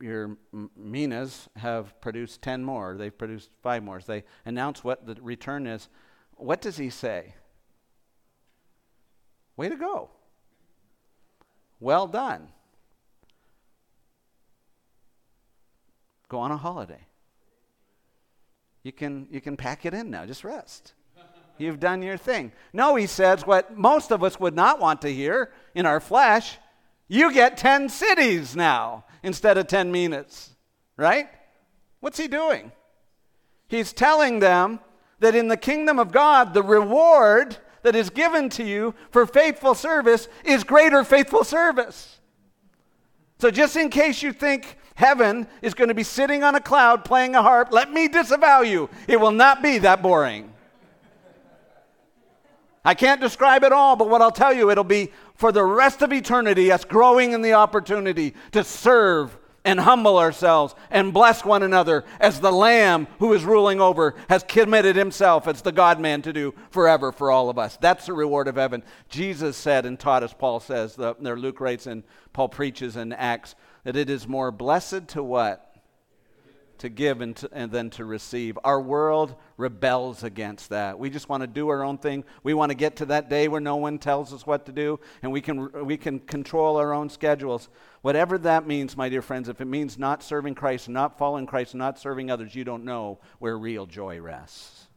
your 0.00 0.36
Minas 0.76 1.48
have 1.56 2.00
produced 2.00 2.42
10 2.42 2.64
more. 2.64 2.96
They've 2.96 3.16
produced 3.16 3.50
five 3.62 3.82
more. 3.82 4.00
So 4.00 4.12
they 4.12 4.24
announce 4.44 4.84
what 4.84 5.06
the 5.06 5.16
return 5.20 5.66
is. 5.66 5.88
What 6.36 6.60
does 6.60 6.76
he 6.76 6.90
say? 6.90 7.34
Way 9.56 9.68
to 9.68 9.76
go. 9.76 10.10
Well 11.80 12.06
done. 12.06 12.48
Go 16.28 16.38
on 16.38 16.50
a 16.50 16.56
holiday. 16.56 17.06
You 18.82 18.92
can, 18.92 19.28
you 19.30 19.40
can 19.40 19.56
pack 19.56 19.86
it 19.86 19.94
in 19.94 20.10
now. 20.10 20.26
Just 20.26 20.44
rest. 20.44 20.94
You've 21.56 21.78
done 21.78 22.02
your 22.02 22.16
thing. 22.16 22.52
No, 22.72 22.96
he 22.96 23.06
says 23.06 23.46
what 23.46 23.76
most 23.76 24.10
of 24.10 24.24
us 24.24 24.40
would 24.40 24.56
not 24.56 24.80
want 24.80 25.02
to 25.02 25.12
hear 25.12 25.52
in 25.74 25.86
our 25.86 26.00
flesh. 26.00 26.58
You 27.08 27.32
get 27.32 27.56
10 27.56 27.88
cities 27.88 28.56
now 28.56 29.04
instead 29.22 29.58
of 29.58 29.66
10 29.66 29.92
minas, 29.92 30.50
right? 30.96 31.28
What's 32.00 32.18
he 32.18 32.28
doing? 32.28 32.72
He's 33.68 33.92
telling 33.92 34.40
them 34.40 34.80
that 35.20 35.34
in 35.34 35.48
the 35.48 35.56
kingdom 35.56 35.98
of 35.98 36.12
God, 36.12 36.54
the 36.54 36.62
reward 36.62 37.56
that 37.82 37.94
is 37.94 38.10
given 38.10 38.48
to 38.50 38.64
you 38.64 38.94
for 39.10 39.26
faithful 39.26 39.74
service 39.74 40.28
is 40.44 40.64
greater 40.64 41.04
faithful 41.04 41.44
service. 41.44 42.18
So, 43.38 43.50
just 43.50 43.76
in 43.76 43.90
case 43.90 44.22
you 44.22 44.32
think 44.32 44.78
heaven 44.94 45.46
is 45.60 45.74
going 45.74 45.88
to 45.88 45.94
be 45.94 46.02
sitting 46.02 46.42
on 46.44 46.54
a 46.54 46.60
cloud 46.60 47.04
playing 47.04 47.34
a 47.34 47.42
harp, 47.42 47.68
let 47.72 47.92
me 47.92 48.08
disavow 48.08 48.62
you. 48.62 48.88
It 49.08 49.20
will 49.20 49.32
not 49.32 49.62
be 49.62 49.78
that 49.78 50.02
boring. 50.02 50.52
I 52.84 52.94
can't 52.94 53.20
describe 53.20 53.64
it 53.64 53.72
all, 53.72 53.96
but 53.96 54.10
what 54.10 54.20
I'll 54.20 54.30
tell 54.30 54.52
you, 54.52 54.70
it'll 54.70 54.84
be 54.84 55.10
for 55.34 55.52
the 55.52 55.64
rest 55.64 56.02
of 56.02 56.12
eternity 56.12 56.70
us 56.70 56.84
growing 56.84 57.32
in 57.32 57.42
the 57.42 57.54
opportunity 57.54 58.34
to 58.52 58.64
serve 58.64 59.36
and 59.64 59.80
humble 59.80 60.18
ourselves 60.18 60.74
and 60.90 61.14
bless 61.14 61.44
one 61.44 61.62
another 61.62 62.04
as 62.20 62.40
the 62.40 62.52
Lamb 62.52 63.06
who 63.18 63.32
is 63.32 63.44
ruling 63.44 63.80
over 63.80 64.14
has 64.28 64.44
committed 64.46 64.94
himself 64.94 65.48
as 65.48 65.62
the 65.62 65.72
God 65.72 65.98
man 65.98 66.20
to 66.22 66.32
do 66.32 66.54
forever 66.70 67.10
for 67.10 67.30
all 67.30 67.48
of 67.48 67.58
us. 67.58 67.78
That's 67.78 68.06
the 68.06 68.12
reward 68.12 68.46
of 68.46 68.56
heaven. 68.56 68.82
Jesus 69.08 69.56
said 69.56 69.86
and 69.86 69.98
taught 69.98 70.22
us, 70.22 70.34
Paul 70.34 70.60
says, 70.60 70.94
the, 70.96 71.16
there 71.18 71.36
Luke 71.36 71.60
writes 71.60 71.86
and 71.86 72.04
Paul 72.32 72.50
preaches 72.50 72.96
in 72.96 73.12
Acts, 73.12 73.54
that 73.84 73.96
it 73.96 74.10
is 74.10 74.28
more 74.28 74.50
blessed 74.50 75.08
to 75.08 75.22
what? 75.22 75.73
To 76.78 76.88
give 76.88 77.20
and, 77.20 77.36
to, 77.36 77.48
and 77.52 77.70
then 77.70 77.90
to 77.90 78.04
receive. 78.04 78.58
Our 78.64 78.80
world 78.80 79.34
rebels 79.56 80.22
against 80.22 80.70
that. 80.70 80.98
We 80.98 81.10
just 81.10 81.28
want 81.28 81.42
to 81.42 81.46
do 81.46 81.68
our 81.68 81.82
own 81.82 81.98
thing. 81.98 82.24
We 82.42 82.54
want 82.54 82.70
to 82.70 82.76
get 82.76 82.96
to 82.96 83.06
that 83.06 83.28
day 83.28 83.48
where 83.48 83.60
no 83.60 83.76
one 83.76 83.98
tells 83.98 84.32
us 84.32 84.46
what 84.46 84.66
to 84.66 84.72
do 84.72 85.00
and 85.22 85.32
we 85.32 85.40
can, 85.40 85.86
we 85.86 85.96
can 85.96 86.18
control 86.18 86.76
our 86.76 86.92
own 86.92 87.08
schedules. 87.08 87.68
Whatever 88.02 88.38
that 88.38 88.66
means, 88.66 88.96
my 88.96 89.08
dear 89.08 89.22
friends, 89.22 89.48
if 89.48 89.60
it 89.60 89.66
means 89.66 89.98
not 89.98 90.22
serving 90.22 90.54
Christ, 90.54 90.88
not 90.88 91.18
following 91.18 91.46
Christ, 91.46 91.74
not 91.74 91.98
serving 91.98 92.30
others, 92.30 92.54
you 92.54 92.64
don't 92.64 92.84
know 92.84 93.18
where 93.38 93.56
real 93.56 93.86
joy 93.86 94.20
rests. 94.20 94.88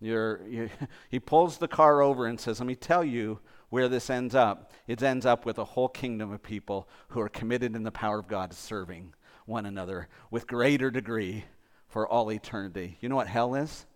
You're, 0.00 0.40
you, 0.48 0.70
he 1.08 1.20
pulls 1.20 1.58
the 1.58 1.68
car 1.68 2.02
over 2.02 2.26
and 2.26 2.38
says, 2.38 2.60
Let 2.60 2.66
me 2.66 2.74
tell 2.74 3.04
you 3.04 3.40
where 3.70 3.88
this 3.88 4.10
ends 4.10 4.34
up. 4.34 4.70
It 4.86 5.02
ends 5.02 5.24
up 5.24 5.46
with 5.46 5.56
a 5.56 5.64
whole 5.64 5.88
kingdom 5.88 6.30
of 6.30 6.42
people 6.42 6.88
who 7.08 7.20
are 7.20 7.28
committed 7.28 7.74
in 7.74 7.84
the 7.84 7.90
power 7.90 8.18
of 8.18 8.28
God 8.28 8.52
serving 8.52 9.14
one 9.46 9.66
another 9.66 10.08
with 10.30 10.46
greater 10.46 10.90
degree 10.90 11.44
for 11.88 12.08
all 12.08 12.30
eternity. 12.30 12.96
You 13.00 13.08
know 13.08 13.16
what 13.16 13.26
hell 13.26 13.54
is? 13.54 13.86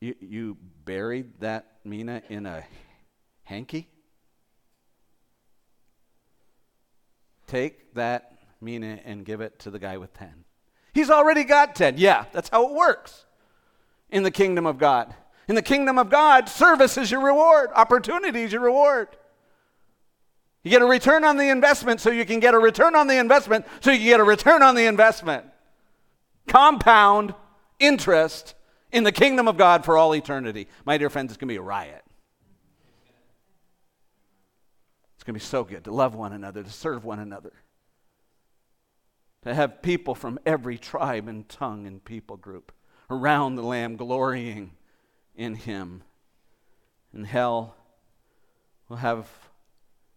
You, 0.00 0.14
you 0.20 0.56
buried 0.84 1.40
that 1.40 1.78
mina 1.84 2.22
in 2.28 2.46
a 2.46 2.64
hanky? 3.44 3.88
Take 7.46 7.94
that 7.94 8.32
mina 8.60 9.00
and 9.04 9.24
give 9.24 9.40
it 9.40 9.58
to 9.60 9.70
the 9.70 9.78
guy 9.78 9.96
with 9.96 10.12
10. 10.14 10.44
He's 10.92 11.10
already 11.10 11.44
got 11.44 11.74
10. 11.74 11.98
Yeah, 11.98 12.24
that's 12.32 12.48
how 12.48 12.66
it 12.66 12.72
works 12.72 13.26
in 14.10 14.22
the 14.22 14.30
kingdom 14.30 14.66
of 14.66 14.78
God. 14.78 15.14
In 15.48 15.54
the 15.54 15.62
kingdom 15.62 15.98
of 15.98 16.10
God, 16.10 16.48
service 16.48 16.98
is 16.98 17.10
your 17.10 17.20
reward, 17.20 17.70
opportunity 17.74 18.42
is 18.42 18.52
your 18.52 18.62
reward. 18.62 19.08
You 20.66 20.70
get 20.70 20.82
a 20.82 20.86
return 20.86 21.22
on 21.22 21.36
the 21.36 21.48
investment 21.48 22.00
so 22.00 22.10
you 22.10 22.24
can 22.26 22.40
get 22.40 22.52
a 22.52 22.58
return 22.58 22.96
on 22.96 23.06
the 23.06 23.20
investment 23.20 23.66
so 23.78 23.92
you 23.92 23.98
can 23.98 24.06
get 24.08 24.18
a 24.18 24.24
return 24.24 24.64
on 24.64 24.74
the 24.74 24.86
investment. 24.86 25.46
Compound 26.48 27.34
interest 27.78 28.56
in 28.90 29.04
the 29.04 29.12
kingdom 29.12 29.46
of 29.46 29.56
God 29.56 29.84
for 29.84 29.96
all 29.96 30.12
eternity. 30.12 30.66
My 30.84 30.98
dear 30.98 31.08
friends, 31.08 31.30
it's 31.30 31.36
going 31.38 31.46
to 31.46 31.52
be 31.52 31.58
a 31.58 31.62
riot. 31.62 32.02
It's 35.14 35.22
going 35.22 35.34
to 35.34 35.40
be 35.40 35.46
so 35.46 35.62
good 35.62 35.84
to 35.84 35.92
love 35.92 36.16
one 36.16 36.32
another, 36.32 36.64
to 36.64 36.70
serve 36.70 37.04
one 37.04 37.20
another, 37.20 37.52
to 39.42 39.54
have 39.54 39.82
people 39.82 40.16
from 40.16 40.36
every 40.44 40.78
tribe 40.78 41.28
and 41.28 41.48
tongue 41.48 41.86
and 41.86 42.04
people 42.04 42.36
group 42.36 42.72
around 43.08 43.54
the 43.54 43.62
Lamb 43.62 43.94
glorying 43.94 44.72
in 45.36 45.54
Him. 45.54 46.02
In 47.14 47.22
hell, 47.22 47.76
we'll 48.88 48.98
have 48.98 49.28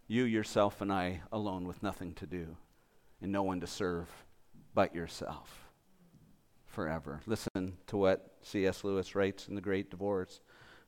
you 0.09 0.23
yourself 0.23 0.81
and 0.81 0.91
I 0.91 1.21
alone 1.31 1.67
with 1.67 1.83
nothing 1.83 2.13
to 2.15 2.25
do 2.25 2.57
and 3.21 3.31
no 3.31 3.43
one 3.43 3.61
to 3.61 3.67
serve 3.67 4.09
but 4.73 4.95
yourself 4.95 5.69
forever. 6.65 7.21
Listen 7.27 7.77
to 7.87 7.95
what 7.95 8.35
C.S. 8.41 8.83
Lewis 8.83 9.13
writes 9.13 9.47
in 9.47 9.53
The 9.53 9.61
Great 9.61 9.91
Divorce. 9.91 10.41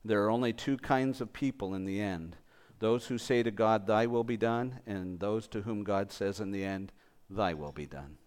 There 0.03 0.23
are 0.23 0.31
only 0.31 0.53
two 0.53 0.75
kinds 0.75 1.21
of 1.21 1.31
people 1.31 1.75
in 1.75 1.86
the 1.86 2.01
end 2.01 2.36
those 2.79 3.05
who 3.05 3.19
say 3.19 3.43
to 3.43 3.51
God, 3.51 3.86
Thy 3.86 4.07
will 4.07 4.23
be 4.23 4.38
done, 4.38 4.79
and 4.88 5.19
those 5.19 5.47
to 5.49 5.62
whom 5.62 5.84
God 5.84 6.12
says 6.12 6.39
in 6.39 6.49
the 6.49 6.63
end, 6.63 6.91
Thy 7.29 7.53
will 7.53 7.71
be 7.71 7.86
done. 7.86 8.17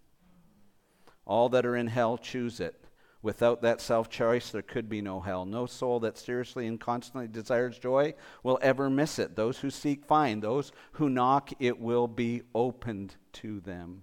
All 1.26 1.48
that 1.48 1.66
are 1.66 1.74
in 1.74 1.88
hell 1.88 2.16
choose 2.16 2.60
it. 2.60 2.83
Without 3.24 3.62
that 3.62 3.80
self 3.80 4.10
choice, 4.10 4.50
there 4.50 4.60
could 4.60 4.86
be 4.86 5.00
no 5.00 5.18
hell. 5.18 5.46
No 5.46 5.64
soul 5.64 5.98
that 6.00 6.18
seriously 6.18 6.66
and 6.66 6.78
constantly 6.78 7.26
desires 7.26 7.78
joy 7.78 8.12
will 8.42 8.58
ever 8.60 8.90
miss 8.90 9.18
it. 9.18 9.34
Those 9.34 9.60
who 9.60 9.70
seek 9.70 10.04
find. 10.04 10.42
Those 10.42 10.72
who 10.92 11.08
knock, 11.08 11.50
it 11.58 11.80
will 11.80 12.06
be 12.06 12.42
opened 12.54 13.16
to 13.32 13.60
them. 13.60 14.02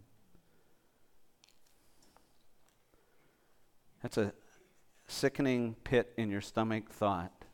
That's 4.01 4.17
a 4.17 4.34
sickening 5.07 5.75
pit 5.84 6.13
in 6.17 6.31
your 6.31 6.41
stomach 6.41 6.89
thought 6.89 7.45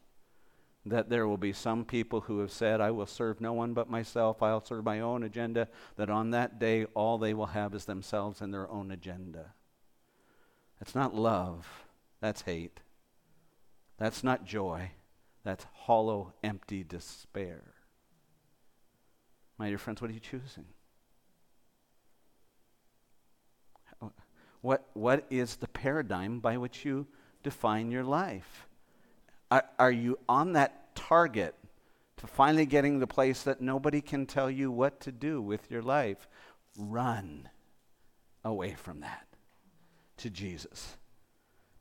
that 0.85 1.09
there 1.09 1.27
will 1.27 1.35
be 1.35 1.51
some 1.51 1.83
people 1.83 2.21
who 2.21 2.39
have 2.39 2.51
said, 2.51 2.79
I 2.79 2.91
will 2.91 3.05
serve 3.05 3.41
no 3.41 3.51
one 3.51 3.73
but 3.73 3.89
myself, 3.89 4.41
I'll 4.41 4.63
serve 4.63 4.85
my 4.85 5.01
own 5.01 5.21
agenda, 5.21 5.67
that 5.97 6.09
on 6.09 6.31
that 6.31 6.59
day 6.59 6.85
all 6.93 7.17
they 7.17 7.33
will 7.33 7.47
have 7.47 7.75
is 7.75 7.83
themselves 7.83 8.39
and 8.39 8.53
their 8.53 8.71
own 8.71 8.89
agenda. 8.89 9.53
That's 10.79 10.95
not 10.95 11.15
love, 11.15 11.85
that's 12.21 12.43
hate. 12.43 12.79
That's 13.97 14.23
not 14.23 14.45
joy, 14.45 14.91
that's 15.43 15.65
hollow, 15.73 16.33
empty 16.43 16.83
despair. 16.83 17.63
My 19.57 19.69
dear 19.69 19.79
friends, 19.79 20.01
what 20.01 20.11
are 20.11 20.13
you 20.13 20.19
choosing? 20.19 20.65
What, 24.61 24.87
what 24.93 25.25
is 25.29 25.55
the 25.55 25.67
paradigm 25.67 26.39
by 26.39 26.57
which 26.57 26.83
you 26.83 27.07
define 27.43 27.91
your 27.91 28.03
life? 28.03 28.67
Are, 29.49 29.65
are 29.79 29.91
you 29.91 30.19
on 30.27 30.53
that 30.53 30.95
target 30.95 31.55
to 32.17 32.27
finally 32.27 32.65
getting 32.65 32.99
the 32.99 33.07
place 33.07 33.43
that 33.43 33.61
nobody 33.61 34.01
can 34.01 34.25
tell 34.25 34.49
you 34.49 34.71
what 34.71 34.99
to 35.01 35.11
do 35.11 35.41
with 35.41 35.71
your 35.71 35.81
life? 35.81 36.27
Run 36.77 37.49
away 38.43 38.73
from 38.73 39.01
that 39.01 39.26
to 40.17 40.29
Jesus. 40.29 40.97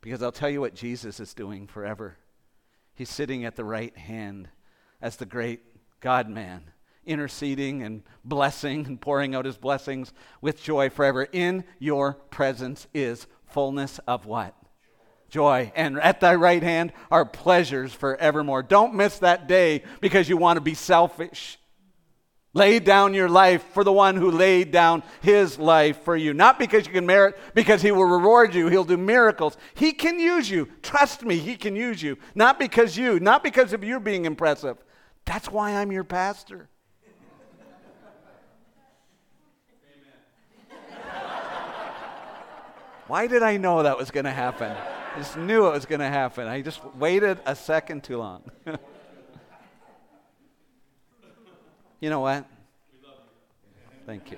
Because 0.01 0.23
I'll 0.23 0.31
tell 0.31 0.49
you 0.49 0.61
what 0.61 0.75
Jesus 0.75 1.19
is 1.19 1.33
doing 1.33 1.67
forever. 1.67 2.17
He's 2.95 3.09
sitting 3.09 3.45
at 3.45 3.55
the 3.55 3.65
right 3.65 3.95
hand 3.95 4.49
as 5.01 5.17
the 5.17 5.25
great 5.25 5.61
God 5.99 6.29
man, 6.29 6.63
interceding 7.05 7.83
and 7.83 8.03
blessing 8.23 8.85
and 8.85 8.99
pouring 8.99 9.35
out 9.35 9.45
his 9.45 9.57
blessings 9.57 10.13
with 10.41 10.63
joy 10.63 10.89
forever. 10.89 11.27
In 11.31 11.63
your 11.79 12.13
presence 12.13 12.87
is 12.93 13.27
fullness 13.45 13.99
of 14.07 14.25
what? 14.25 14.55
Joy. 15.29 15.71
And 15.75 15.99
at 15.99 16.21
thy 16.21 16.35
right 16.35 16.63
hand 16.63 16.93
are 17.11 17.25
pleasures 17.25 17.93
forevermore. 17.93 18.63
Don't 18.63 18.95
miss 18.95 19.19
that 19.19 19.47
day 19.47 19.83
because 19.99 20.29
you 20.29 20.37
want 20.37 20.57
to 20.57 20.61
be 20.61 20.73
selfish. 20.73 21.59
Lay 22.53 22.79
down 22.79 23.13
your 23.13 23.29
life 23.29 23.63
for 23.73 23.83
the 23.83 23.91
one 23.91 24.15
who 24.15 24.31
laid 24.31 24.71
down 24.71 25.03
his 25.21 25.59
life 25.59 26.01
for 26.03 26.15
you. 26.15 26.33
Not 26.33 26.57
because 26.57 26.87
you 26.87 26.93
can 26.93 27.05
merit, 27.05 27.37
because 27.53 27.81
he 27.81 27.91
will 27.91 28.05
reward 28.05 28.55
you. 28.55 28.67
He'll 28.67 28.83
do 28.83 28.97
miracles. 28.97 29.57
He 29.75 29.91
can 29.91 30.19
use 30.19 30.49
you. 30.49 30.67
Trust 30.81 31.23
me, 31.23 31.37
he 31.37 31.55
can 31.55 31.75
use 31.75 32.01
you. 32.01 32.17
Not 32.33 32.57
because 32.57 32.97
you, 32.97 33.19
not 33.19 33.43
because 33.43 33.73
of 33.73 33.83
you 33.83 33.99
being 33.99 34.25
impressive. 34.25 34.77
That's 35.25 35.51
why 35.51 35.75
I'm 35.75 35.91
your 35.91 36.05
pastor. 36.05 36.69
Why 43.07 43.27
did 43.27 43.43
I 43.43 43.57
know 43.57 43.83
that 43.83 43.97
was 43.97 44.09
going 44.09 44.25
to 44.25 44.31
happen? 44.31 44.75
I 45.15 45.19
just 45.19 45.37
knew 45.37 45.67
it 45.67 45.71
was 45.71 45.85
going 45.85 46.01
to 46.01 46.09
happen. 46.09 46.47
I 46.47 46.61
just 46.61 46.83
waited 46.95 47.39
a 47.45 47.55
second 47.55 48.03
too 48.03 48.17
long. 48.17 48.43
You 51.99 52.11
know 52.11 52.19
what? 52.19 52.45
Thank 54.05 54.31
you. 54.31 54.37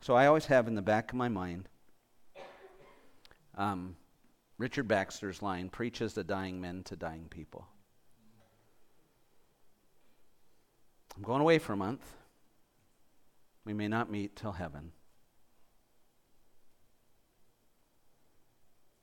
So 0.00 0.14
I 0.14 0.26
always 0.26 0.46
have 0.46 0.66
in 0.66 0.74
the 0.74 0.82
back 0.82 1.12
of 1.12 1.18
my 1.18 1.28
mind 1.28 1.68
um, 3.56 3.96
Richard 4.56 4.88
Baxter's 4.88 5.42
line 5.42 5.68
preaches 5.68 6.14
the 6.14 6.24
dying 6.24 6.60
men 6.60 6.82
to 6.84 6.96
dying 6.96 7.26
people. 7.28 7.68
I'm 11.16 11.22
going 11.22 11.42
away 11.42 11.58
for 11.58 11.74
a 11.74 11.76
month. 11.76 12.14
We 13.66 13.74
may 13.74 13.88
not 13.88 14.10
meet 14.10 14.36
till 14.36 14.52
heaven. 14.52 14.92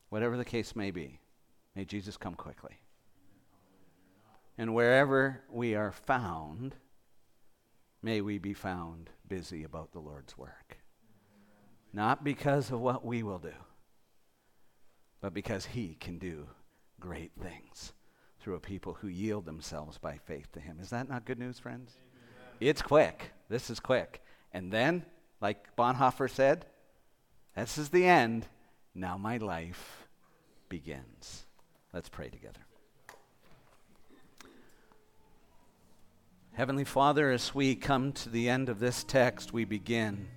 Whatever 0.09 0.37
the 0.37 0.45
case 0.45 0.75
may 0.75 0.89
be, 0.89 1.19
may 1.75 1.85
Jesus 1.85 2.17
come 2.17 2.33
quickly. 2.33 2.79
And 4.57 4.73
wherever 4.73 5.41
we 5.49 5.75
are 5.75 5.91
found, 5.91 6.75
may 8.01 8.21
we 8.21 8.39
be 8.39 8.53
found 8.53 9.09
busy 9.27 9.63
about 9.63 9.91
the 9.91 9.99
Lord's 9.99 10.37
work. 10.37 10.77
Not 11.93 12.23
because 12.23 12.71
of 12.71 12.79
what 12.79 13.05
we 13.05 13.23
will 13.23 13.39
do, 13.39 13.53
but 15.21 15.33
because 15.33 15.65
He 15.65 15.95
can 15.99 16.17
do 16.17 16.47
great 16.99 17.31
things 17.41 17.93
through 18.39 18.55
a 18.55 18.59
people 18.59 18.93
who 18.93 19.07
yield 19.07 19.45
themselves 19.45 19.97
by 19.97 20.17
faith 20.17 20.51
to 20.53 20.59
Him. 20.59 20.79
Is 20.81 20.89
that 20.89 21.09
not 21.09 21.25
good 21.25 21.39
news, 21.39 21.59
friends? 21.59 21.93
Amen. 21.97 22.69
It's 22.69 22.81
quick. 22.81 23.31
This 23.49 23.69
is 23.69 23.79
quick. 23.79 24.23
And 24.53 24.71
then, 24.71 25.05
like 25.41 25.75
Bonhoeffer 25.75 26.29
said, 26.29 26.65
this 27.55 27.77
is 27.77 27.89
the 27.89 28.05
end. 28.05 28.47
Now 28.93 29.17
my 29.17 29.37
life 29.37 30.07
begins. 30.69 31.45
Let's 31.93 32.09
pray 32.09 32.29
together. 32.29 32.66
Heavenly 36.57 36.85
Father, 36.85 37.29
as 37.29 37.53
we 37.53 37.75
come 37.75 38.13
to 38.13 38.29
the 38.29 38.49
end 38.49 38.67
of 38.67 38.79
this 38.79 39.03
text, 39.03 39.53
we 39.53 39.63
begin 39.63 40.27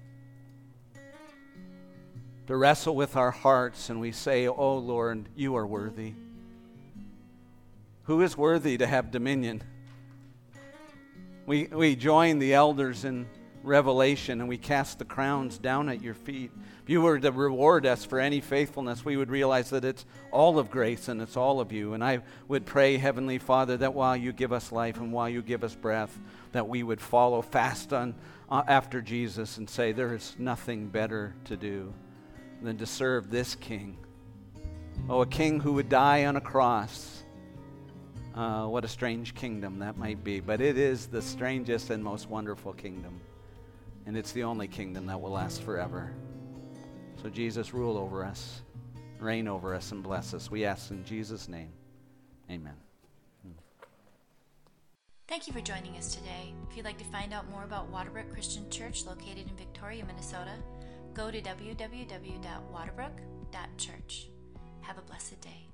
to 2.46 2.54
wrestle 2.54 2.94
with 2.94 3.16
our 3.16 3.30
hearts 3.30 3.88
and 3.88 4.02
we 4.02 4.12
say, 4.12 4.46
Oh 4.46 4.76
Lord, 4.76 5.30
you 5.34 5.56
are 5.56 5.66
worthy. 5.66 6.12
Who 8.02 8.20
is 8.20 8.36
worthy 8.36 8.76
to 8.76 8.86
have 8.86 9.10
dominion? 9.10 9.62
We, 11.46 11.68
we 11.68 11.96
join 11.96 12.38
the 12.38 12.52
elders 12.52 13.06
in 13.06 13.26
Revelation 13.62 14.40
and 14.40 14.48
we 14.48 14.56
cast 14.56 14.98
the 14.98 15.04
crowns 15.04 15.58
down 15.58 15.88
at 15.88 16.02
your 16.02 16.14
feet. 16.14 16.50
If 16.82 16.88
you 16.88 17.02
were 17.02 17.18
to 17.18 17.30
reward 17.30 17.84
us 17.84 18.04
for 18.04 18.18
any 18.18 18.40
faithfulness, 18.40 19.04
we 19.04 19.16
would 19.16 19.30
realize 19.30 19.70
that 19.70 19.84
it's 19.84 20.06
all 20.30 20.58
of 20.58 20.70
grace 20.70 21.08
and 21.08 21.20
it's 21.20 21.36
all 21.36 21.60
of 21.60 21.70
you. 21.70 21.92
And 21.92 22.02
I 22.02 22.20
would 22.48 22.64
pray, 22.64 22.96
Heavenly 22.96 23.38
Father, 23.38 23.76
that 23.76 23.92
while 23.92 24.16
you 24.16 24.32
give 24.32 24.52
us 24.52 24.72
life 24.72 24.96
and 24.96 25.12
while 25.12 25.28
you 25.28 25.42
give 25.42 25.62
us 25.62 25.74
breath, 25.74 26.18
that 26.52 26.68
we 26.68 26.82
would 26.82 27.00
follow 27.00 27.42
fast 27.42 27.92
on, 27.92 28.14
uh, 28.48 28.62
after 28.66 29.02
Jesus 29.02 29.58
and 29.58 29.68
say, 29.68 29.92
There 29.92 30.14
is 30.14 30.34
nothing 30.38 30.88
better 30.88 31.34
to 31.44 31.56
do 31.56 31.92
than 32.62 32.78
to 32.78 32.86
serve 32.86 33.30
this 33.30 33.54
King. 33.54 33.98
Oh, 35.08 35.20
a 35.20 35.26
King 35.26 35.60
who 35.60 35.74
would 35.74 35.88
die 35.88 36.24
on 36.26 36.36
a 36.36 36.40
cross. 36.40 37.22
Uh, 38.34 38.66
what 38.66 38.84
a 38.84 38.88
strange 38.88 39.34
kingdom 39.34 39.80
that 39.80 39.96
might 39.96 40.22
be, 40.22 40.40
but 40.40 40.60
it 40.60 40.78
is 40.78 41.06
the 41.06 41.20
strangest 41.20 41.90
and 41.90 42.02
most 42.02 42.28
wonderful 42.28 42.72
kingdom. 42.72 43.20
And 44.06 44.16
it's 44.16 44.32
the 44.32 44.44
only 44.44 44.68
kingdom 44.68 45.06
that 45.06 45.20
will 45.20 45.32
last 45.32 45.62
forever. 45.62 46.12
So, 47.22 47.28
Jesus, 47.28 47.74
rule 47.74 47.98
over 47.98 48.24
us, 48.24 48.62
reign 49.18 49.46
over 49.46 49.74
us, 49.74 49.92
and 49.92 50.02
bless 50.02 50.34
us. 50.34 50.50
We 50.50 50.64
ask 50.64 50.90
in 50.90 51.04
Jesus' 51.04 51.48
name. 51.48 51.72
Amen. 52.50 52.74
Thank 55.30 55.46
you 55.46 55.52
for 55.52 55.60
joining 55.60 55.96
us 55.96 56.16
today. 56.16 56.52
If 56.68 56.76
you'd 56.76 56.84
like 56.84 56.98
to 56.98 57.04
find 57.04 57.32
out 57.32 57.48
more 57.50 57.62
about 57.62 57.92
Waterbrook 57.92 58.32
Christian 58.32 58.68
Church 58.68 59.06
located 59.06 59.48
in 59.48 59.56
Victoria, 59.56 60.04
Minnesota, 60.04 60.54
go 61.14 61.30
to 61.30 61.40
www.waterbrook.church. 61.40 64.28
Have 64.80 64.98
a 64.98 65.02
blessed 65.02 65.40
day. 65.40 65.69